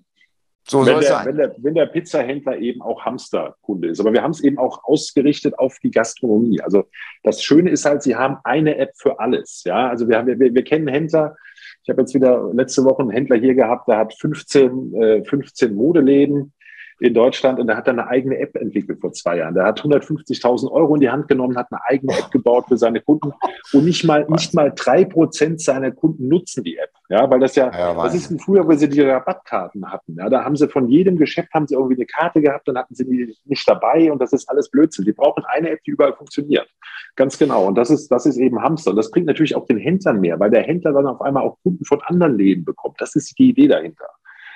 So 0.67 0.79
wenn, 0.79 0.93
soll 0.93 1.01
der, 1.01 1.09
sein. 1.09 1.25
Wenn 1.27 1.37
der, 1.37 1.55
wenn 1.59 1.75
der 1.75 1.85
Pizzahändler 1.85 2.57
eben 2.57 2.81
auch 2.81 3.05
Hamsterkunde 3.05 3.89
ist. 3.89 3.99
Aber 3.99 4.13
wir 4.13 4.23
haben 4.23 4.31
es 4.31 4.43
eben 4.43 4.57
auch 4.57 4.83
ausgerichtet 4.83 5.59
auf 5.59 5.77
die 5.83 5.91
Gastronomie. 5.91 6.59
Also 6.61 6.85
das 7.23 7.43
Schöne 7.43 7.69
ist 7.69 7.85
halt, 7.85 8.01
sie 8.01 8.15
haben 8.15 8.37
eine 8.43 8.77
App 8.77 8.91
für 8.95 9.19
alles. 9.19 9.63
Ja, 9.63 9.89
also 9.89 10.07
wir, 10.07 10.17
haben, 10.17 10.27
wir, 10.27 10.39
wir 10.39 10.63
kennen 10.63 10.87
Händler. 10.87 11.35
Ich 11.83 11.89
habe 11.89 12.01
jetzt 12.01 12.15
wieder 12.15 12.51
letzte 12.53 12.83
Woche 12.83 13.03
einen 13.03 13.11
Händler 13.11 13.35
hier 13.35 13.53
gehabt, 13.53 13.87
der 13.87 13.97
hat 13.97 14.15
15, 14.19 14.95
äh, 14.95 15.23
15 15.23 15.75
Modeläden 15.75 16.51
in 16.99 17.13
Deutschland 17.13 17.59
und 17.59 17.67
der 17.67 17.75
hat 17.75 17.87
dann 17.87 17.99
eine 17.99 18.09
eigene 18.09 18.37
App 18.39 18.55
entwickelt 18.55 19.01
vor 19.01 19.11
zwei 19.11 19.37
Jahren. 19.37 19.53
Der 19.53 19.65
hat 19.65 19.81
150.000 19.81 20.71
Euro 20.71 20.95
in 20.95 21.01
die 21.01 21.09
Hand 21.09 21.27
genommen, 21.27 21.57
hat 21.57 21.67
eine 21.71 21.81
eigene 21.85 22.17
App 22.17 22.31
gebaut 22.31 22.65
für 22.67 22.77
seine 22.77 23.01
Kunden 23.01 23.33
und 23.73 23.85
nicht 23.85 24.05
mal, 24.05 24.25
nicht 24.29 24.53
mal 24.53 24.71
drei 24.73 25.03
Prozent 25.03 25.61
seiner 25.61 25.91
Kunden 25.91 26.27
nutzen 26.27 26.63
die 26.63 26.77
App. 26.77 26.91
Ja, 27.09 27.29
weil 27.29 27.39
das 27.39 27.55
ja, 27.55 27.69
ja 27.71 27.93
das 27.93 28.15
ist 28.15 28.31
wie 28.33 28.39
früher, 28.39 28.65
wo 28.65 28.71
sie 28.73 28.89
die 28.89 29.01
Rabattkarten 29.01 29.91
hatten. 29.91 30.15
Ja, 30.17 30.29
da 30.29 30.43
haben 30.43 30.55
sie 30.55 30.67
von 30.67 30.87
jedem 30.87 31.17
Geschäft 31.17 31.53
haben 31.53 31.67
sie 31.67 31.75
irgendwie 31.75 31.95
eine 31.95 32.05
Karte 32.05 32.41
gehabt, 32.41 32.67
dann 32.67 32.77
hatten 32.77 32.95
sie 32.95 33.05
die 33.05 33.35
nicht 33.45 33.67
dabei 33.67 34.11
und 34.11 34.21
das 34.21 34.33
ist 34.33 34.49
alles 34.49 34.69
Blödsinn. 34.69 35.05
Die 35.05 35.13
brauchen 35.13 35.43
eine 35.45 35.71
App, 35.71 35.83
die 35.83 35.91
überall 35.91 36.13
funktioniert. 36.13 36.67
Ganz 37.15 37.37
genau. 37.37 37.67
Und 37.67 37.75
das 37.75 37.89
ist, 37.89 38.09
das 38.09 38.25
ist 38.25 38.37
eben 38.37 38.61
Hamster. 38.61 38.91
Und 38.91 38.97
das 38.97 39.11
bringt 39.11 39.27
natürlich 39.27 39.55
auch 39.55 39.65
den 39.65 39.77
Händlern 39.77 40.19
mehr, 40.19 40.39
weil 40.39 40.49
der 40.49 40.63
Händler 40.63 40.93
dann 40.93 41.07
auf 41.07 41.21
einmal 41.21 41.43
auch 41.43 41.57
Kunden 41.61 41.85
von 41.85 42.01
anderen 42.03 42.37
Läden 42.37 42.65
bekommt. 42.65 42.99
Das 42.99 43.15
ist 43.15 43.37
die 43.37 43.49
Idee 43.49 43.67
dahinter. 43.67 44.05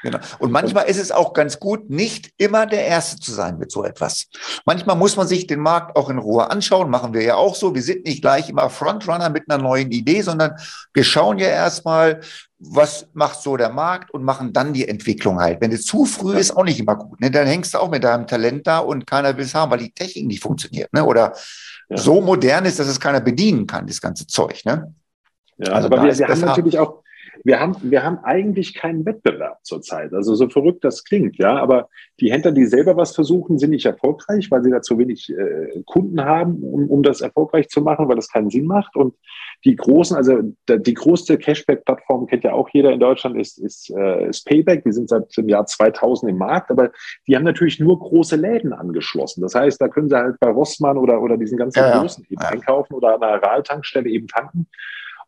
Genau. 0.01 0.19
Und 0.39 0.51
manchmal 0.51 0.85
ist 0.85 0.99
es 0.99 1.11
auch 1.11 1.33
ganz 1.33 1.59
gut, 1.59 1.89
nicht 1.89 2.31
immer 2.37 2.65
der 2.65 2.85
Erste 2.85 3.19
zu 3.19 3.31
sein 3.31 3.57
mit 3.57 3.71
so 3.71 3.83
etwas. 3.83 4.27
Manchmal 4.65 4.95
muss 4.95 5.15
man 5.15 5.27
sich 5.27 5.47
den 5.47 5.59
Markt 5.59 5.95
auch 5.95 6.09
in 6.09 6.17
Ruhe 6.17 6.49
anschauen, 6.49 6.89
machen 6.89 7.13
wir 7.13 7.21
ja 7.21 7.35
auch 7.35 7.55
so. 7.55 7.75
Wir 7.75 7.81
sind 7.81 8.05
nicht 8.05 8.21
gleich 8.21 8.49
immer 8.49 8.69
Frontrunner 8.69 9.29
mit 9.29 9.49
einer 9.49 9.61
neuen 9.61 9.91
Idee, 9.91 10.21
sondern 10.21 10.55
wir 10.93 11.03
schauen 11.03 11.37
ja 11.37 11.47
erstmal, 11.47 12.21
was 12.59 13.07
macht 13.13 13.41
so 13.41 13.55
der 13.55 13.69
Markt 13.69 14.11
und 14.11 14.23
machen 14.23 14.51
dann 14.51 14.73
die 14.73 14.87
Entwicklung 14.87 15.39
halt. 15.39 15.61
Wenn 15.61 15.71
es 15.71 15.85
zu 15.85 16.05
früh 16.05 16.37
ist, 16.37 16.55
auch 16.55 16.63
nicht 16.63 16.79
immer 16.79 16.95
gut. 16.95 17.19
Ne? 17.21 17.31
Dann 17.31 17.47
hängst 17.47 17.73
du 17.73 17.77
auch 17.77 17.89
mit 17.89 18.03
deinem 18.03 18.27
Talent 18.27 18.67
da 18.67 18.79
und 18.79 19.07
keiner 19.07 19.35
will 19.37 19.45
es 19.45 19.55
haben, 19.55 19.71
weil 19.71 19.79
die 19.79 19.91
Technik 19.91 20.27
nicht 20.27 20.43
funktioniert. 20.43 20.91
Ne? 20.93 21.05
Oder 21.05 21.33
ja. 21.89 21.97
so 21.97 22.19
modern 22.19 22.65
ist, 22.65 22.79
dass 22.79 22.87
es 22.87 22.99
keiner 22.99 23.21
bedienen 23.21 23.65
kann, 23.65 23.87
das 23.87 24.01
ganze 24.01 24.27
Zeug. 24.27 24.65
Ne? 24.65 24.93
Ja, 25.57 25.71
also 25.71 25.87
aber 25.87 26.03
wir, 26.03 26.17
wir 26.17 26.27
haben 26.27 26.41
natürlich 26.41 26.79
auch, 26.79 27.01
wir 27.43 27.59
haben, 27.59 27.75
wir 27.81 28.03
haben 28.03 28.19
eigentlich 28.23 28.73
keinen 28.73 29.05
Wettbewerb 29.05 29.59
zurzeit. 29.63 30.13
Also 30.13 30.35
so 30.35 30.49
verrückt 30.49 30.83
das 30.83 31.03
klingt, 31.03 31.37
ja, 31.37 31.57
aber 31.57 31.89
die 32.19 32.31
Händler, 32.31 32.51
die 32.51 32.65
selber 32.65 32.97
was 32.97 33.15
versuchen, 33.15 33.59
sind 33.59 33.71
nicht 33.71 33.85
erfolgreich, 33.85 34.51
weil 34.51 34.63
sie 34.63 34.71
da 34.71 34.81
zu 34.81 34.97
wenig 34.97 35.29
äh, 35.29 35.81
Kunden 35.85 36.23
haben, 36.23 36.61
um, 36.63 36.89
um 36.89 37.03
das 37.03 37.21
erfolgreich 37.21 37.69
zu 37.69 37.81
machen, 37.81 38.07
weil 38.07 38.15
das 38.15 38.29
keinen 38.29 38.49
Sinn 38.49 38.65
macht. 38.65 38.95
Und 38.95 39.15
die 39.65 39.75
großen, 39.75 40.15
also 40.15 40.41
die 40.69 40.93
größte 40.93 41.37
Cashback-Plattform 41.37 42.27
kennt 42.27 42.43
ja 42.43 42.53
auch 42.53 42.69
jeder 42.69 42.91
in 42.91 42.99
Deutschland, 42.99 43.37
ist, 43.37 43.57
ist, 43.57 43.89
äh, 43.89 44.29
ist 44.29 44.45
Payback. 44.45 44.83
Die 44.83 44.91
sind 44.91 45.09
seit 45.09 45.35
dem 45.37 45.49
Jahr 45.49 45.65
2000 45.65 46.31
im 46.31 46.37
Markt, 46.37 46.71
aber 46.71 46.91
die 47.27 47.35
haben 47.35 47.43
natürlich 47.43 47.79
nur 47.79 47.99
große 47.99 48.35
Läden 48.35 48.73
angeschlossen. 48.73 49.41
Das 49.41 49.55
heißt, 49.55 49.81
da 49.81 49.87
können 49.87 50.09
sie 50.09 50.17
halt 50.17 50.39
bei 50.39 50.49
Rossmann 50.49 50.97
oder, 50.97 51.21
oder 51.21 51.37
diesen 51.37 51.57
ganzen 51.57 51.79
ja, 51.79 51.99
großen 51.99 52.25
eben 52.29 52.41
ja. 52.41 52.49
einkaufen 52.49 52.93
oder 52.93 53.15
an 53.15 53.23
einer 53.23 53.41
Realtankstelle 53.41 54.09
eben 54.09 54.27
tanken. 54.27 54.67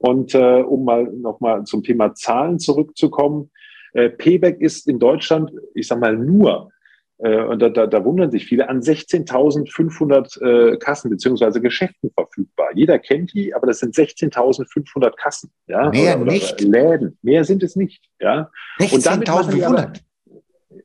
Und 0.01 0.33
äh, 0.33 0.61
um 0.61 0.83
mal 0.83 1.03
nochmal 1.03 1.63
zum 1.63 1.83
Thema 1.83 2.15
Zahlen 2.15 2.59
zurückzukommen, 2.59 3.51
äh, 3.93 4.09
Payback 4.09 4.59
ist 4.59 4.87
in 4.87 4.97
Deutschland, 4.97 5.51
ich 5.75 5.87
sag 5.87 5.99
mal, 5.99 6.17
nur, 6.17 6.71
äh, 7.19 7.43
und 7.43 7.61
da, 7.61 7.69
da, 7.69 7.85
da 7.85 8.03
wundern 8.03 8.31
sich 8.31 8.45
viele, 8.45 8.67
an 8.67 8.81
16.500 8.81 10.41
äh, 10.73 10.77
Kassen 10.77 11.11
beziehungsweise 11.11 11.61
Geschäften 11.61 12.09
verfügbar. 12.15 12.69
Jeder 12.73 12.97
kennt 12.97 13.33
die, 13.33 13.53
aber 13.53 13.67
das 13.67 13.77
sind 13.79 13.93
16.500 13.93 15.15
Kassen. 15.15 15.51
Ja? 15.67 15.91
Mehr 15.91 16.15
oder, 16.15 16.23
oder 16.23 16.31
nicht. 16.31 16.59
Läden. 16.61 17.19
Mehr 17.21 17.43
sind 17.43 17.61
es 17.61 17.75
nicht. 17.75 18.03
Ja? 18.19 18.49
16.500? 18.79 20.01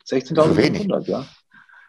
16.500, 0.06 1.08
ja. 1.08 1.24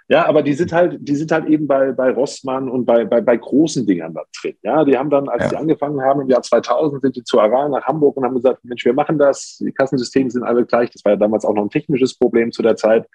Ja, 0.09 0.25
aber 0.25 0.41
die 0.41 0.53
sind 0.53 0.71
halt, 0.71 0.97
die 1.01 1.15
sind 1.15 1.31
halt 1.31 1.47
eben 1.47 1.67
bei, 1.67 1.91
bei 1.91 2.11
Rossmann 2.11 2.69
und 2.69 2.85
bei, 2.85 3.03
bei, 3.03 3.19
bei 3.19 3.35
großen 3.35 3.85
Dingern 3.85 4.13
da 4.13 4.23
drin. 4.41 4.55
Ja, 4.63 4.85
die 4.85 4.97
haben 4.97 5.09
dann, 5.09 5.27
als 5.27 5.43
ja. 5.43 5.49
die 5.49 5.55
angefangen 5.57 6.01
haben 6.01 6.21
im 6.21 6.29
Jahr 6.29 6.41
2000, 6.41 7.01
sind 7.01 7.15
die 7.17 7.23
zu 7.23 7.39
Aral 7.39 7.69
nach 7.69 7.83
Hamburg 7.83 8.15
und 8.15 8.23
haben 8.23 8.35
gesagt, 8.35 8.63
Mensch, 8.63 8.85
wir 8.85 8.93
machen 8.93 9.17
das. 9.17 9.57
Die 9.59 9.71
Kassensysteme 9.71 10.31
sind 10.31 10.43
alle 10.43 10.65
gleich. 10.65 10.89
Das 10.91 11.03
war 11.03 11.11
ja 11.13 11.17
damals 11.17 11.43
auch 11.43 11.53
noch 11.53 11.63
ein 11.63 11.69
technisches 11.69 12.17
Problem 12.17 12.53
zu 12.53 12.61
der 12.61 12.77
Zeit. 12.77 13.05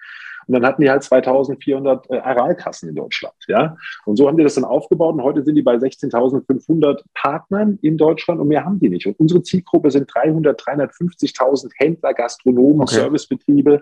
Und 0.47 0.53
dann 0.53 0.65
hatten 0.65 0.81
die 0.81 0.89
halt 0.89 1.03
2400 1.03 2.09
äh, 2.09 2.17
Aralkassen 2.17 2.89
in 2.89 2.95
Deutschland. 2.95 3.35
Ja, 3.47 3.77
und 4.05 4.17
so 4.17 4.27
haben 4.27 4.37
die 4.37 4.43
das 4.43 4.55
dann 4.55 4.65
aufgebaut. 4.65 5.15
Und 5.15 5.23
heute 5.23 5.43
sind 5.43 5.55
die 5.55 5.61
bei 5.61 5.75
16.500 5.75 7.01
Partnern 7.13 7.79
in 7.81 7.97
Deutschland 7.97 8.39
und 8.39 8.49
mehr 8.49 8.65
haben 8.65 8.79
die 8.79 8.89
nicht. 8.89 9.07
Und 9.07 9.19
unsere 9.19 9.41
Zielgruppe 9.41 9.89
sind 9.91 10.13
300, 10.13 10.61
350.000 10.61 11.71
Händler, 11.77 12.13
Gastronomen, 12.13 12.81
okay. 12.81 12.95
Servicebetriebe 12.95 13.81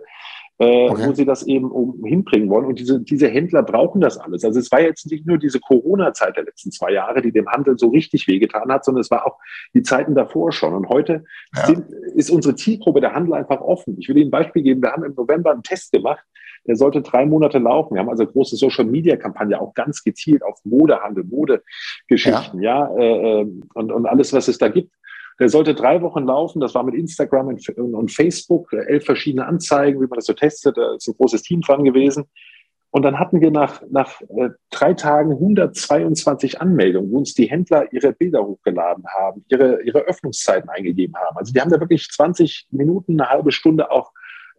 äh, 0.61 0.89
okay. 0.89 1.07
wo 1.07 1.13
sie 1.13 1.25
das 1.25 1.41
eben 1.47 1.71
um, 1.71 2.05
hinbringen 2.05 2.47
wollen. 2.47 2.65
Und 2.65 2.77
diese, 2.77 3.01
diese 3.01 3.27
Händler 3.27 3.63
brauchen 3.63 3.99
das 3.99 4.19
alles. 4.19 4.45
Also 4.45 4.59
es 4.59 4.71
war 4.71 4.79
jetzt 4.79 5.09
nicht 5.09 5.25
nur 5.25 5.39
diese 5.39 5.59
Corona-Zeit 5.59 6.37
der 6.37 6.43
letzten 6.43 6.71
zwei 6.71 6.91
Jahre, 6.91 7.23
die 7.23 7.31
dem 7.31 7.49
Handel 7.49 7.79
so 7.79 7.87
richtig 7.89 8.27
wehgetan 8.27 8.71
hat, 8.71 8.85
sondern 8.85 9.01
es 9.01 9.09
war 9.09 9.25
auch 9.25 9.39
die 9.73 9.81
Zeiten 9.81 10.13
davor 10.13 10.51
schon. 10.51 10.75
Und 10.75 10.87
heute 10.87 11.23
ja. 11.55 11.65
sind, 11.65 11.89
ist 12.13 12.29
unsere 12.29 12.55
Zielgruppe 12.55 13.01
der 13.01 13.15
Handel 13.15 13.33
einfach 13.33 13.59
offen. 13.59 13.97
Ich 13.97 14.07
will 14.07 14.17
Ihnen 14.17 14.27
ein 14.27 14.31
Beispiel 14.31 14.61
geben. 14.61 14.83
Wir 14.83 14.91
haben 14.91 15.03
im 15.03 15.15
November 15.15 15.51
einen 15.51 15.63
Test 15.63 15.91
gemacht. 15.91 16.23
Der 16.67 16.75
sollte 16.75 17.01
drei 17.01 17.25
Monate 17.25 17.57
laufen. 17.57 17.95
Wir 17.95 18.01
haben 18.01 18.09
also 18.09 18.27
große 18.27 18.55
Social-Media-Kampagne 18.55 19.59
auch 19.59 19.73
ganz 19.73 20.03
gezielt 20.03 20.43
auf 20.43 20.59
Modehandel, 20.63 21.23
Modegeschichten, 21.23 22.61
ja, 22.61 22.87
ja 22.87 22.97
äh, 22.99 23.41
äh 23.41 23.51
und, 23.73 23.91
und 23.91 24.05
alles, 24.05 24.31
was 24.31 24.47
es 24.47 24.59
da 24.59 24.67
gibt. 24.67 24.93
Der 25.41 25.49
sollte 25.49 25.73
drei 25.73 26.03
Wochen 26.03 26.25
laufen. 26.25 26.59
Das 26.59 26.75
war 26.75 26.83
mit 26.83 26.93
Instagram 26.93 27.47
und, 27.47 28.11
Facebook, 28.11 28.71
äh, 28.73 28.85
elf 28.85 29.05
verschiedene 29.05 29.47
Anzeigen, 29.47 29.99
wie 29.99 30.05
man 30.05 30.17
das 30.17 30.27
so 30.27 30.33
testet. 30.33 30.77
Da 30.77 30.93
ist 30.93 31.07
ein 31.07 31.15
großes 31.17 31.41
Team 31.41 31.61
dran 31.61 31.83
gewesen. 31.83 32.25
Und 32.91 33.01
dann 33.01 33.17
hatten 33.17 33.41
wir 33.41 33.49
nach, 33.49 33.81
nach 33.89 34.21
äh, 34.21 34.49
drei 34.69 34.93
Tagen 34.93 35.31
122 35.31 36.61
Anmeldungen, 36.61 37.11
wo 37.11 37.17
uns 37.17 37.33
die 37.33 37.49
Händler 37.49 37.91
ihre 37.91 38.13
Bilder 38.13 38.45
hochgeladen 38.45 39.03
haben, 39.07 39.43
ihre, 39.47 39.81
ihre 39.81 40.01
Öffnungszeiten 40.01 40.69
eingegeben 40.69 41.15
haben. 41.15 41.35
Also 41.35 41.51
die 41.51 41.59
haben 41.59 41.71
da 41.71 41.79
wirklich 41.79 42.07
20 42.07 42.67
Minuten, 42.69 43.19
eine 43.19 43.31
halbe 43.31 43.51
Stunde 43.51 43.89
auch 43.89 44.11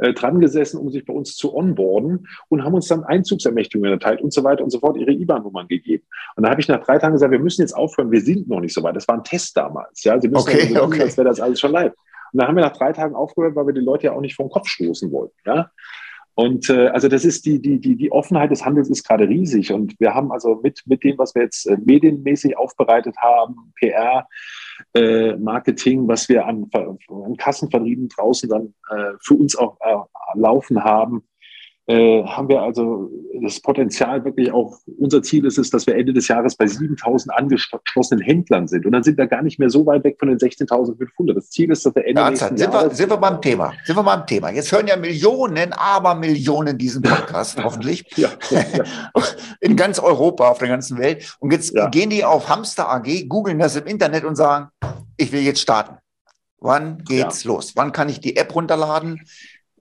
äh, 0.03 0.13
dran 0.13 0.41
gesessen, 0.41 0.79
um 0.79 0.91
sich 0.91 1.05
bei 1.05 1.13
uns 1.13 1.37
zu 1.37 1.55
onboarden 1.55 2.29
und 2.49 2.65
haben 2.65 2.75
uns 2.75 2.89
dann 2.89 3.05
Einzugsermächtigungen 3.05 3.93
erteilt 3.93 4.21
und 4.21 4.33
so 4.33 4.45
weiter 4.45 4.65
und 4.65 4.71
so 4.71 4.81
fort, 4.81 4.97
ihre 4.97 5.13
IBAN-Nummern 5.13 5.69
gegeben. 5.69 6.05
Und 6.37 6.45
da 6.45 6.51
habe 6.51 6.61
ich 6.61 6.69
nach 6.69 6.85
drei 6.85 6.99
Tagen 6.99 7.15
gesagt, 7.15 7.33
wir 7.33 7.39
müssen 7.39 7.63
jetzt 7.63 7.75
aufhören, 7.75 8.11
wir 8.11 8.21
sind 8.21 8.49
noch 8.49 8.61
nicht 8.61 8.75
so 8.75 8.83
weit. 8.83 8.97
Das 8.97 9.09
war 9.09 9.17
ein 9.17 9.25
Test 9.25 9.57
damals. 9.57 10.03
Ja, 10.05 10.21
Sie 10.21 10.29
müssen 10.29 10.49
okay, 10.49 10.73
ja 10.73 10.83
okay. 10.83 11.03
als 11.03 11.17
wäre 11.17 11.29
das 11.29 11.41
alles 11.41 11.61
schon 11.61 11.73
live. 11.73 11.93
Und 12.33 12.41
da 12.41 12.49
haben 12.49 12.57
wir 12.57 12.63
nach 12.63 12.77
drei 12.77 12.93
Tagen 12.93 13.15
aufgehört, 13.15 13.55
weil 13.55 13.67
wir 13.67 13.75
die 13.75 13.81
Leute 13.81 14.07
ja 14.07 14.13
auch 14.13 14.21
nicht 14.21 14.35
vom 14.35 14.51
Kopf 14.51 14.69
stoßen 14.69 15.13
wollten. 15.13 15.37
Ja? 15.47 15.71
Und 16.35 16.71
äh, 16.71 16.89
also 16.89 17.09
das 17.09 17.25
ist 17.25 17.45
die, 17.45 17.61
die, 17.61 17.79
die, 17.79 17.95
die 17.95 18.11
Offenheit 18.11 18.51
des 18.51 18.65
Handels 18.65 18.89
ist 18.89 19.07
gerade 19.07 19.29
riesig. 19.29 19.73
Und 19.73 19.99
wir 20.01 20.15
haben 20.15 20.33
also 20.33 20.61
mit, 20.63 20.83
mit 20.87 21.05
dem, 21.05 21.19
was 21.19 21.35
wir 21.35 21.43
jetzt 21.43 21.67
äh, 21.67 21.77
medienmäßig 21.85 22.57
aufbereitet 22.57 23.17
haben, 23.19 23.73
PR, 23.79 24.27
äh, 24.95 25.37
Marketing, 25.37 26.07
was 26.09 26.29
wir 26.29 26.47
an, 26.47 26.71
an 26.73 27.37
Kassenvertrieben 27.37 28.09
draußen 28.09 28.49
dann 28.49 28.75
äh, 28.91 29.13
für 29.21 29.35
uns 29.35 29.57
auch 29.57 29.77
äh, 29.81 29.97
laufen 30.35 30.83
haben, 30.83 31.23
äh, 31.87 32.23
haben 32.25 32.49
wir 32.49 32.63
also 32.63 33.11
das 33.43 33.61
Potenzial 33.61 34.25
wirklich 34.25 34.53
auch, 34.53 34.79
unser 34.99 35.21
Ziel 35.23 35.45
ist 35.45 35.59
es, 35.59 35.71
dass 35.71 35.87
wir 35.87 35.97
Ende 35.97 36.13
des 36.13 36.29
Jahres 36.29 36.55
bei 36.55 36.67
7000 36.67 37.35
angeschlossenen 37.35 38.23
Händlern 38.23 38.69
sind. 38.69 38.87
Und 38.87 38.93
dann 38.93 39.03
sind 39.03 39.19
wir 39.19 39.27
gar 39.27 39.43
nicht 39.43 39.59
mehr 39.59 39.69
so 39.69 39.85
weit 39.85 40.05
weg 40.05 40.17
von 40.19 40.29
den 40.29 40.39
16.500. 40.39 41.35
Das 41.35 41.51
Ziel 41.51 41.73
ist, 41.73 41.85
dass 41.85 41.95
wir 41.95 42.07
Ende 42.07 42.21
ja, 42.21 42.31
nächsten 42.31 42.57
sind 42.57 42.73
Jahres... 42.73 42.91
Wir, 42.91 42.97
sind 42.97 43.11
wir 43.11 43.17
beim 43.17 43.43
Thema. 43.43 43.73
Sind 43.85 43.97
wir 43.97 44.05
beim 44.05 44.25
Thema. 44.27 44.51
Jetzt 44.51 44.71
hören 44.71 44.87
ja 44.87 44.97
Millionen, 44.97 45.73
aber 45.73 46.15
Millionen 46.15 46.79
diesen 46.79 47.03
Podcast, 47.03 47.59
hoffentlich. 47.65 48.05
Ja, 48.17 48.29
ja. 48.51 48.65
In 49.61 49.75
ganz 49.75 49.99
Europa, 49.99 50.51
auf 50.51 50.59
der 50.59 50.69
ganzen 50.69 50.99
Welt. 50.99 51.37
Und 51.41 51.53
jetzt 51.53 51.75
ja. 51.75 51.89
gehen 51.89 52.11
die 52.11 52.25
auf 52.25 52.49
Hamster 52.49 52.89
AG, 52.91 53.29
googeln 53.29 53.59
das 53.59 53.75
im 53.75 53.87
Internet 53.87 54.25
und 54.25 54.37
sagen, 54.37 54.69
ich 55.17 55.33
will 55.33 55.43
jetzt 55.43 55.61
starten. 55.61 55.97
Wann 56.59 57.03
geht's 57.03 57.43
los? 57.45 57.73
Wann 57.75 57.91
kann 57.91 58.09
ich 58.09 58.21
die 58.21 58.37
App 58.37 58.55
runterladen? 58.55 59.21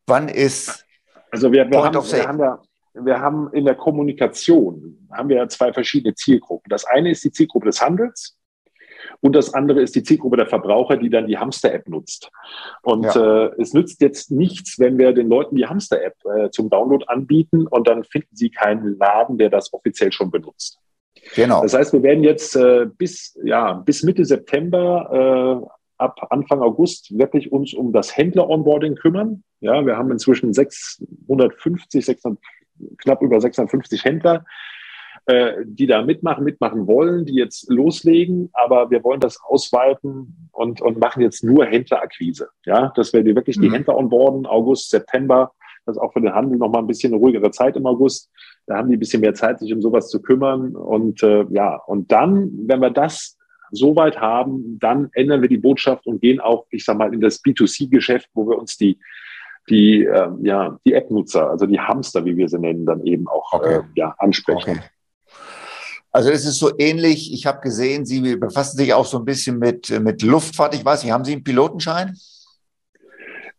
Wann 0.08 0.30
ist 0.30 0.86
also 1.32 1.52
wir, 1.52 1.70
wir, 1.70 1.84
haben, 1.84 1.96
wir, 1.96 2.28
haben, 2.28 2.40
ja, 2.40 2.62
wir 2.94 3.20
haben 3.20 3.50
in 3.54 3.66
der 3.66 3.76
Kommunikation 3.76 5.08
haben 5.12 5.30
wir 5.30 5.38
ja 5.38 5.48
zwei 5.48 5.74
verschiedene 5.74 6.14
Zielgruppen. 6.14 6.70
Das 6.70 6.86
eine 6.86 7.12
ist 7.12 7.24
die 7.24 7.32
Zielgruppe 7.32 7.66
des 7.68 7.82
Handels 7.82 8.38
Und 9.22 9.36
das 9.36 9.54
andere 9.54 9.82
ist 9.82 9.96
die 9.96 10.04
Zielgruppe 10.04 10.38
der 10.38 10.48
Verbraucher, 10.48 10.98
die 10.98 11.10
dann 11.10 11.28
die 11.28 11.38
Hamster-App 11.38 11.88
nutzt. 11.88 12.30
Und 12.84 13.04
ja. 13.04 13.46
äh, 13.46 13.52
es 13.60 13.74
nützt 13.74 14.02
jetzt 14.02 14.32
nichts, 14.32 14.80
wenn 14.80 14.98
wir 14.98 15.14
den 15.14 15.28
Leuten 15.28 15.56
die 15.56 15.66
Hamster-App 15.66 16.16
äh, 16.26 16.50
zum 16.50 16.70
Download 16.70 17.06
anbieten 17.08 17.68
und 17.68 17.88
dann 17.88 18.04
finden 18.04 18.36
sie 18.36 18.50
keinen 18.50 18.98
Laden, 18.98 19.38
der 19.38 19.50
das 19.50 19.74
offiziell 19.74 20.12
schon 20.12 20.32
benutzt. 20.32 20.80
Genau. 21.36 21.62
Das 21.62 21.74
heißt, 21.74 21.94
wir 21.94 22.04
werden 22.04 22.24
jetzt 22.24 22.56
äh, 22.56 22.88
bis, 22.98 23.38
ja, 23.44 23.74
bis 23.74 24.04
Mitte 24.04 24.26
September, 24.26 25.62
äh, 25.62 25.68
ab 26.02 26.28
Anfang 26.32 26.62
August 26.62 27.18
wirklich 27.18 27.52
uns 27.52 27.74
um 27.74 27.94
das 27.94 28.18
Händler-Onboarding 28.18 28.96
kümmern. 28.96 29.44
Ja, 29.60 29.86
wir 29.86 29.98
haben 29.98 30.12
inzwischen 30.12 30.54
650, 30.54 32.06
600, 32.06 32.40
knapp 32.98 33.22
über 33.22 33.40
650 33.40 34.04
Händler, 34.04 34.44
äh, 35.28 35.54
die 35.66 35.86
da 35.86 36.02
mitmachen, 36.02 36.44
mitmachen 36.44 36.88
wollen, 36.88 37.26
die 37.26 37.36
jetzt 37.36 37.70
loslegen, 37.70 38.50
aber 38.54 38.90
wir 38.90 39.04
wollen 39.04 39.20
das 39.20 39.40
ausweiten 39.44 40.50
und, 40.52 40.82
und 40.82 41.00
machen 41.00 41.22
jetzt 41.22 41.44
nur 41.44 41.66
Händlerakquise. 41.66 42.50
Ja, 42.66 42.92
dass 42.96 43.14
wir 43.14 43.24
wirklich 43.24 43.58
mhm. 43.58 43.62
die 43.62 43.72
Händler 43.72 43.98
onboarden, 43.98 44.48
August, 44.48 44.90
September. 44.90 45.52
Das 45.86 45.96
ist 45.96 46.02
auch 46.02 46.14
für 46.14 46.22
den 46.22 46.34
Handel 46.34 46.58
nochmal 46.58 46.82
ein 46.82 46.88
bisschen 46.88 47.14
eine 47.14 47.22
ruhigere 47.22 47.52
Zeit 47.52 47.76
im 47.76 47.86
August. 47.86 48.32
Da 48.66 48.78
haben 48.78 48.90
die 48.90 48.98
ein 48.98 49.00
bisschen 49.00 49.22
mehr 49.22 49.34
Zeit, 49.34 49.60
sich 49.60 49.74
um 49.74 49.82
sowas 49.82 50.10
zu 50.10 50.22
kümmern. 50.22 50.76
Und 50.76 51.22
äh, 51.24 51.46
ja, 51.50 51.76
und 51.76 52.12
dann, 52.12 52.52
wenn 52.68 52.80
wir 52.80 52.92
das 52.92 53.38
so 53.72 53.96
weit 53.96 54.20
haben, 54.20 54.78
dann 54.80 55.10
ändern 55.14 55.42
wir 55.42 55.50
die 55.50 55.58
Botschaft 55.58 56.06
und 56.06 56.22
gehen 56.22 56.40
auch, 56.40 56.66
ich 56.70 56.86
sag 56.86 56.98
mal, 56.98 57.14
in 57.14 57.22
das 57.22 57.44
B2C-Geschäft, 57.44 58.30
wo 58.34 58.48
wir 58.48 58.58
uns 58.58 58.78
die 58.78 59.00
die, 59.70 60.06
äh, 60.06 60.30
ja, 60.42 60.80
die 60.86 60.94
App-Nutzer, 60.94 61.50
also 61.50 61.66
die 61.66 61.80
Hamster, 61.80 62.26
wie 62.26 62.36
wir 62.36 62.50
sie 62.50 62.60
nennen, 62.60 62.86
dann 62.86 63.06
eben 63.06 63.28
auch 63.28 63.54
okay. 63.54 63.76
äh, 63.76 63.82
ja, 63.96 64.16
ansprechen. 64.18 64.72
Okay. 64.72 64.80
Also 66.12 66.30
es 66.30 66.46
ist 66.46 66.60
so 66.60 66.72
ähnlich. 66.78 67.34
Ich 67.34 67.46
habe 67.46 67.62
gesehen, 67.62 68.06
Sie 68.06 68.36
befassen 68.36 68.78
sich 68.78 68.94
auch 68.94 69.06
so 69.06 69.18
ein 69.18 69.26
bisschen 69.26 69.60
mit, 69.60 69.90
mit 70.02 70.22
Luftfahrt. 70.24 70.76
Ich 70.76 70.84
weiß 70.84 71.04
nicht, 71.04 71.14
haben 71.14 71.24
Sie 71.24 71.32
einen 71.32 71.44
Pilotenschein? 71.44 72.18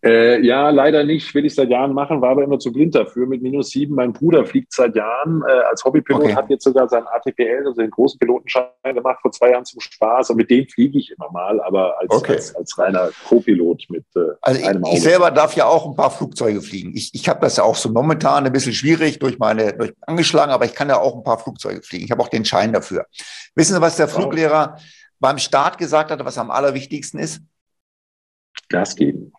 Äh, 0.05 0.45
ja, 0.45 0.71
leider 0.71 1.05
nicht. 1.05 1.33
Will 1.33 1.47
ich 1.47 1.55
seit 1.55 1.71
Jahren 1.71 1.93
machen, 1.93 2.21
war 2.21 2.31
aber 2.31 2.43
immer 2.43 2.59
zu 2.59 2.73
blind 2.73 2.95
dafür. 2.95 3.25
Mit 3.27 3.41
minus 3.41 3.71
sieben. 3.71 3.95
Mein 3.95 4.13
Bruder 4.13 4.45
fliegt 4.45 4.73
seit 4.73 4.97
Jahren 4.97 5.43
äh, 5.47 5.53
als 5.71 5.85
Hobbypilot, 5.85 6.23
okay. 6.23 6.35
hat 6.35 6.51
jetzt 6.51 6.65
sogar 6.65 6.89
seinen 6.89 7.07
ATPL, 7.07 7.67
also 7.67 7.81
den 7.81 7.91
großen 7.91 8.19
Pilotenschein 8.19 8.67
gemacht 8.83 9.21
vor 9.23 9.31
zwei 9.31 9.51
Jahren 9.51 9.65
zum 9.65 9.81
Spaß. 9.81 10.31
Und 10.31 10.39
mit 10.39 10.51
dem 10.51 10.67
fliege 10.67 10.99
ich 10.99 11.13
immer 11.13 11.31
mal, 11.31 11.61
aber 11.61 12.01
als, 12.01 12.11
okay. 12.11 12.33
als, 12.33 12.55
als, 12.57 12.79
reiner 12.79 13.11
Co-Pilot 13.29 13.85
mit 13.91 14.05
äh, 14.17 14.21
also 14.41 14.67
einem 14.67 14.85
Auto. 14.85 14.97
Ich 14.97 15.03
selber 15.03 15.31
darf 15.31 15.55
ja 15.55 15.67
auch 15.67 15.87
ein 15.87 15.95
paar 15.95 16.11
Flugzeuge 16.11 16.63
fliegen. 16.63 16.93
Ich, 16.97 17.15
ich 17.15 17.29
habe 17.29 17.39
das 17.41 17.59
ja 17.59 17.63
auch 17.63 17.77
so 17.77 17.89
momentan 17.91 18.45
ein 18.45 18.53
bisschen 18.53 18.73
schwierig 18.73 19.21
durch 19.21 19.39
meine 19.39 19.73
durch 19.73 19.93
angeschlagen, 20.01 20.51
aber 20.51 20.65
ich 20.65 20.75
kann 20.75 20.89
ja 20.89 20.99
auch 20.99 21.17
ein 21.17 21.23
paar 21.23 21.39
Flugzeuge 21.39 21.81
fliegen. 21.83 22.05
Ich 22.05 22.11
habe 22.11 22.23
auch 22.23 22.29
den 22.29 22.45
Schein 22.45 22.73
dafür. 22.73 23.07
Wissen 23.55 23.75
Sie, 23.75 23.81
was 23.81 23.97
der 23.97 24.09
Fluglehrer 24.09 24.79
beim 25.21 25.39
Start 25.39 25.79
gesagt 25.79 26.11
hat, 26.11 26.25
was 26.25 26.39
am 26.39 26.51
allerwichtigsten 26.51 27.21
ist? 27.21 27.41
Gas 28.69 28.97
geben. 28.97 29.33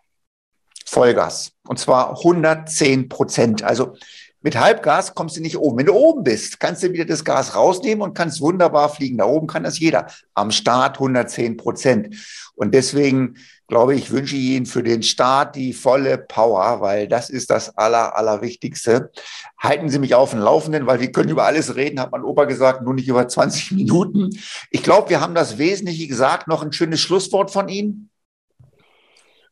Vollgas. 0.94 1.52
Und 1.66 1.78
zwar 1.78 2.10
110 2.18 3.08
Prozent. 3.08 3.64
Also 3.64 3.96
mit 4.42 4.60
Halbgas 4.60 5.14
kommst 5.14 5.36
du 5.36 5.40
nicht 5.40 5.56
oben. 5.56 5.78
Wenn 5.78 5.86
du 5.86 5.94
oben 5.94 6.22
bist, 6.22 6.60
kannst 6.60 6.82
du 6.82 6.92
wieder 6.92 7.04
das 7.04 7.24
Gas 7.24 7.56
rausnehmen 7.56 8.02
und 8.02 8.14
kannst 8.14 8.40
wunderbar 8.40 8.88
fliegen. 8.90 9.18
Da 9.18 9.24
oben 9.24 9.46
kann 9.46 9.64
das 9.64 9.78
jeder. 9.78 10.06
Am 10.34 10.50
Start 10.50 10.96
110 10.96 11.56
Prozent. 11.56 12.14
Und 12.54 12.74
deswegen 12.74 13.36
glaube 13.66 13.96
ich, 13.96 14.12
wünsche 14.12 14.36
ich 14.36 14.42
Ihnen 14.42 14.66
für 14.66 14.82
den 14.82 15.02
Start 15.02 15.56
die 15.56 15.72
volle 15.72 16.18
Power, 16.18 16.80
weil 16.80 17.08
das 17.08 17.28
ist 17.30 17.50
das 17.50 17.76
Aller, 17.76 18.16
Allerwichtigste. 18.16 19.10
Halten 19.58 19.88
Sie 19.88 19.98
mich 19.98 20.14
auf 20.14 20.30
dem 20.30 20.40
Laufenden, 20.40 20.86
weil 20.86 21.00
wir 21.00 21.10
können 21.10 21.30
über 21.30 21.44
alles 21.44 21.74
reden, 21.74 21.98
hat 21.98 22.12
mein 22.12 22.22
Opa 22.22 22.44
gesagt, 22.44 22.82
nur 22.82 22.94
nicht 22.94 23.08
über 23.08 23.26
20 23.26 23.72
Minuten. 23.72 24.30
Ich 24.70 24.82
glaube, 24.82 25.08
wir 25.10 25.20
haben 25.20 25.34
das 25.34 25.58
Wesentliche 25.58 26.06
gesagt. 26.06 26.46
Noch 26.46 26.62
ein 26.62 26.72
schönes 26.72 27.00
Schlusswort 27.00 27.50
von 27.50 27.68
Ihnen. 27.68 28.10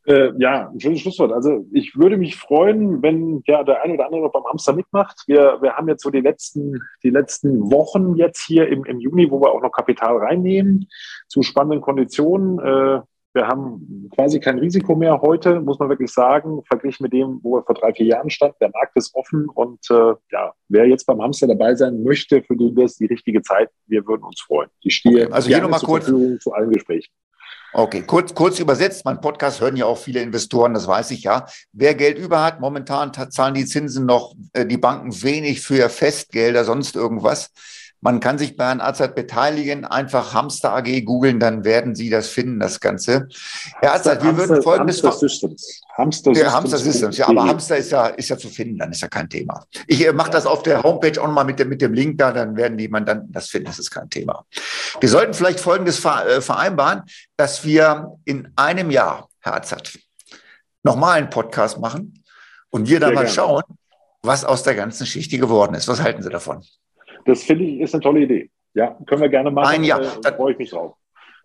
Äh, 0.05 0.31
ja, 0.37 0.69
ein 0.69 0.79
schönes 0.79 0.99
Schlusswort. 0.99 1.31
Also 1.31 1.65
ich 1.71 1.95
würde 1.95 2.17
mich 2.17 2.35
freuen, 2.35 3.01
wenn 3.01 3.41
ja 3.47 3.63
der 3.63 3.83
eine 3.83 3.93
oder 3.93 4.05
andere 4.05 4.29
beim 4.29 4.43
Hamster 4.45 4.73
mitmacht. 4.73 5.23
Wir, 5.27 5.59
wir 5.61 5.73
haben 5.73 5.87
jetzt 5.87 6.03
so 6.03 6.09
die 6.09 6.19
letzten, 6.19 6.81
die 7.03 7.09
letzten 7.09 7.71
Wochen 7.71 8.15
jetzt 8.15 8.43
hier 8.45 8.67
im, 8.67 8.83
im 8.83 8.99
Juni, 8.99 9.31
wo 9.31 9.39
wir 9.39 9.51
auch 9.51 9.61
noch 9.61 9.71
Kapital 9.71 10.17
reinnehmen, 10.17 10.87
zu 11.27 11.41
spannenden 11.41 11.79
Konditionen. 11.79 12.59
Äh, 12.59 13.01
wir 13.35 13.47
haben 13.47 14.09
quasi 14.13 14.39
kein 14.39 14.59
Risiko 14.59 14.95
mehr 14.95 15.21
heute, 15.21 15.59
muss 15.59 15.79
man 15.79 15.89
wirklich 15.89 16.11
sagen, 16.11 16.61
verglichen 16.65 17.03
mit 17.03 17.13
dem, 17.13 17.39
wo 17.41 17.55
wir 17.55 17.63
vor 17.63 17.73
drei, 17.73 17.91
vier 17.93 18.05
Jahren 18.05 18.29
standen. 18.29 18.57
Der 18.61 18.69
Markt 18.69 18.95
ist 18.95 19.15
offen 19.15 19.49
und 19.49 19.79
äh, 19.89 20.13
ja, 20.31 20.53
wer 20.69 20.85
jetzt 20.85 21.05
beim 21.05 21.21
Hamster 21.21 21.47
dabei 21.47 21.73
sein 21.75 22.03
möchte, 22.03 22.43
für 22.43 22.55
den 22.55 22.75
wäre 22.75 22.85
es 22.85 22.97
die 22.97 23.07
richtige 23.07 23.41
Zeit. 23.41 23.69
Wir 23.87 24.05
würden 24.05 24.23
uns 24.23 24.41
freuen. 24.41 24.69
Ich 24.81 24.95
stehe 24.95 25.25
okay, 25.25 25.33
also 25.33 25.47
hier 25.47 25.61
nochmal 25.61 25.79
kurz 25.79 26.05
zu 26.05 26.53
allen 26.53 26.71
Gesprächen. 26.71 27.11
Okay, 27.75 28.03
kurz, 28.03 28.35
kurz 28.35 28.59
übersetzt. 28.59 29.03
Mein 29.03 29.19
Podcast 29.19 29.59
hören 29.59 29.75
ja 29.75 29.87
auch 29.87 29.97
viele 29.97 30.21
Investoren, 30.21 30.75
das 30.75 30.85
weiß 30.85 31.09
ich 31.09 31.23
ja. 31.23 31.47
Wer 31.71 31.95
Geld 31.95 32.19
über 32.19 32.43
hat, 32.43 32.59
momentan 32.59 33.11
zahlen 33.31 33.55
die 33.55 33.65
Zinsen 33.65 34.05
noch, 34.05 34.35
äh, 34.53 34.63
die 34.67 34.77
Banken 34.77 35.23
wenig 35.23 35.61
für 35.61 35.89
Festgelder, 35.89 36.65
sonst 36.65 36.95
irgendwas. 36.95 37.49
Man 38.03 38.19
kann 38.19 38.37
sich 38.37 38.57
bei 38.57 38.65
Herrn 38.65 38.81
Azad 38.81 39.15
beteiligen, 39.15 39.85
einfach 39.85 40.33
Hamster 40.33 40.73
AG 40.75 41.05
googeln, 41.05 41.39
dann 41.39 41.63
werden 41.63 41.95
Sie 41.95 42.09
das 42.09 42.27
finden, 42.27 42.59
das 42.59 42.81
Ganze. 42.81 43.29
Herr 43.79 43.93
Azad, 43.93 44.21
wir 44.21 44.35
würden 44.35 44.61
folgendes... 44.61 45.01
Hamster 45.01 45.29
Systems. 45.29 45.81
Hamster 45.97 46.31
Systems. 46.31 46.51
Ja, 46.51 46.53
Hamster 46.53 46.77
Systems. 46.77 47.17
Ja, 47.17 47.29
aber 47.29 47.45
Hamster 47.45 47.77
ist 47.77 47.91
ja, 47.91 48.07
ist 48.07 48.27
ja 48.27 48.37
zu 48.37 48.49
finden, 48.49 48.77
dann 48.77 48.91
ist 48.91 49.01
ja 49.01 49.07
kein 49.07 49.29
Thema. 49.29 49.65
Ich 49.87 50.05
äh, 50.05 50.11
mache 50.11 50.31
das 50.31 50.45
auf 50.45 50.63
der 50.63 50.83
Homepage 50.83 51.21
auch 51.21 51.27
nochmal 51.27 51.45
mit 51.45 51.59
dem, 51.59 51.69
mit 51.69 51.81
dem 51.81 51.93
Link 51.93 52.17
da, 52.17 52.33
dann 52.33 52.57
werden 52.57 52.77
die 52.77 52.89
Mandanten 52.89 53.31
das 53.31 53.47
finden, 53.47 53.67
das 53.67 53.79
ist 53.79 53.89
kein 53.89 54.09
Thema. 54.09 54.45
Wir 54.99 55.07
sollten 55.07 55.33
vielleicht 55.33 55.61
folgendes 55.61 56.03
äh, 56.03 56.41
vereinbaren, 56.41 57.03
dass 57.37 57.63
wir 57.63 58.17
in 58.25 58.51
einem 58.57 58.91
Jahr, 58.91 59.29
Herr 59.39 59.55
Azad, 59.55 59.97
nochmal 60.83 61.19
einen 61.19 61.29
Podcast 61.29 61.79
machen 61.79 62.21
und 62.69 62.89
wir 62.89 62.99
dann 62.99 63.13
mal 63.13 63.29
schauen, 63.29 63.63
was 64.23 64.43
aus 64.43 64.63
der 64.63 64.75
ganzen 64.75 65.05
Geschichte 65.05 65.37
geworden 65.37 65.73
ist. 65.73 65.87
Was 65.87 66.01
halten 66.01 66.21
Sie 66.21 66.29
davon? 66.29 66.65
Das 67.25 67.43
finde 67.43 67.65
ich 67.65 67.81
ist 67.81 67.93
eine 67.93 68.03
tolle 68.03 68.21
Idee. 68.21 68.49
Ja, 68.73 68.97
können 69.05 69.21
wir 69.21 69.29
gerne 69.29 69.51
machen. 69.51 69.67
Ein 69.67 69.83
Jahr. 69.83 70.01
Äh, 70.01 70.21
da 70.21 70.31
freue 70.33 70.53
ich 70.53 70.57
mich 70.57 70.71
drauf. 70.71 70.95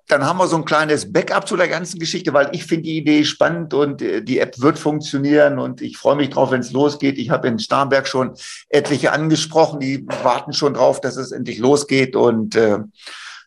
Dann 0.08 0.24
haben 0.24 0.38
wir 0.38 0.46
so 0.46 0.56
ein 0.56 0.64
kleines 0.64 1.12
Backup 1.12 1.46
zu 1.46 1.56
der 1.56 1.68
ganzen 1.68 1.98
Geschichte, 1.98 2.32
weil 2.32 2.48
ich 2.52 2.64
finde 2.64 2.84
die 2.84 2.96
Idee 2.96 3.24
spannend 3.24 3.74
und 3.74 4.00
äh, 4.00 4.22
die 4.22 4.38
App 4.38 4.58
wird 4.58 4.78
funktionieren 4.78 5.58
und 5.58 5.82
ich 5.82 5.98
freue 5.98 6.16
mich 6.16 6.30
drauf, 6.30 6.50
wenn 6.50 6.60
es 6.60 6.72
losgeht. 6.72 7.18
Ich 7.18 7.28
habe 7.28 7.48
in 7.48 7.58
Starnberg 7.58 8.08
schon 8.08 8.32
etliche 8.70 9.12
angesprochen, 9.12 9.80
die 9.80 10.06
warten 10.22 10.54
schon 10.54 10.74
drauf, 10.74 11.02
dass 11.02 11.16
es 11.16 11.30
endlich 11.30 11.58
losgeht. 11.58 12.16
Und 12.16 12.56
äh, 12.56 12.78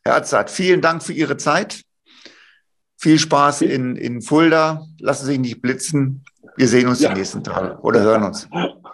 Herr 0.03 0.15
Azad, 0.15 0.51
vielen 0.51 0.81
Dank 0.81 1.01
für 1.01 1.13
Ihre 1.13 1.37
Zeit. 1.37 1.81
Viel 2.97 3.17
Spaß 3.17 3.63
in, 3.63 3.95
in 3.95 4.21
Fulda. 4.21 4.85
Lassen 4.99 5.25
Sie 5.25 5.31
sich 5.31 5.39
nicht 5.39 5.61
blitzen. 5.63 6.23
Wir 6.57 6.67
sehen 6.67 6.87
uns 6.87 7.01
ja. 7.01 7.09
die 7.09 7.19
nächsten 7.19 7.43
Tage 7.43 7.79
oder 7.81 8.01
hören 8.01 8.23
uns. 8.23 8.47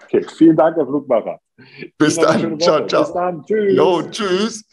Okay, 0.06 0.26
vielen 0.38 0.56
Dank, 0.56 0.78
Herr 0.78 0.86
Flugmacher. 0.86 1.42
Bis 1.98 2.16
dann. 2.16 2.60
Ciao, 2.60 2.86
ciao. 2.88 3.04
Bis 3.04 3.14
dann. 3.14 3.44
Tschüss. 3.46 3.76
Jo, 3.76 4.02
tschüss. 4.10 4.66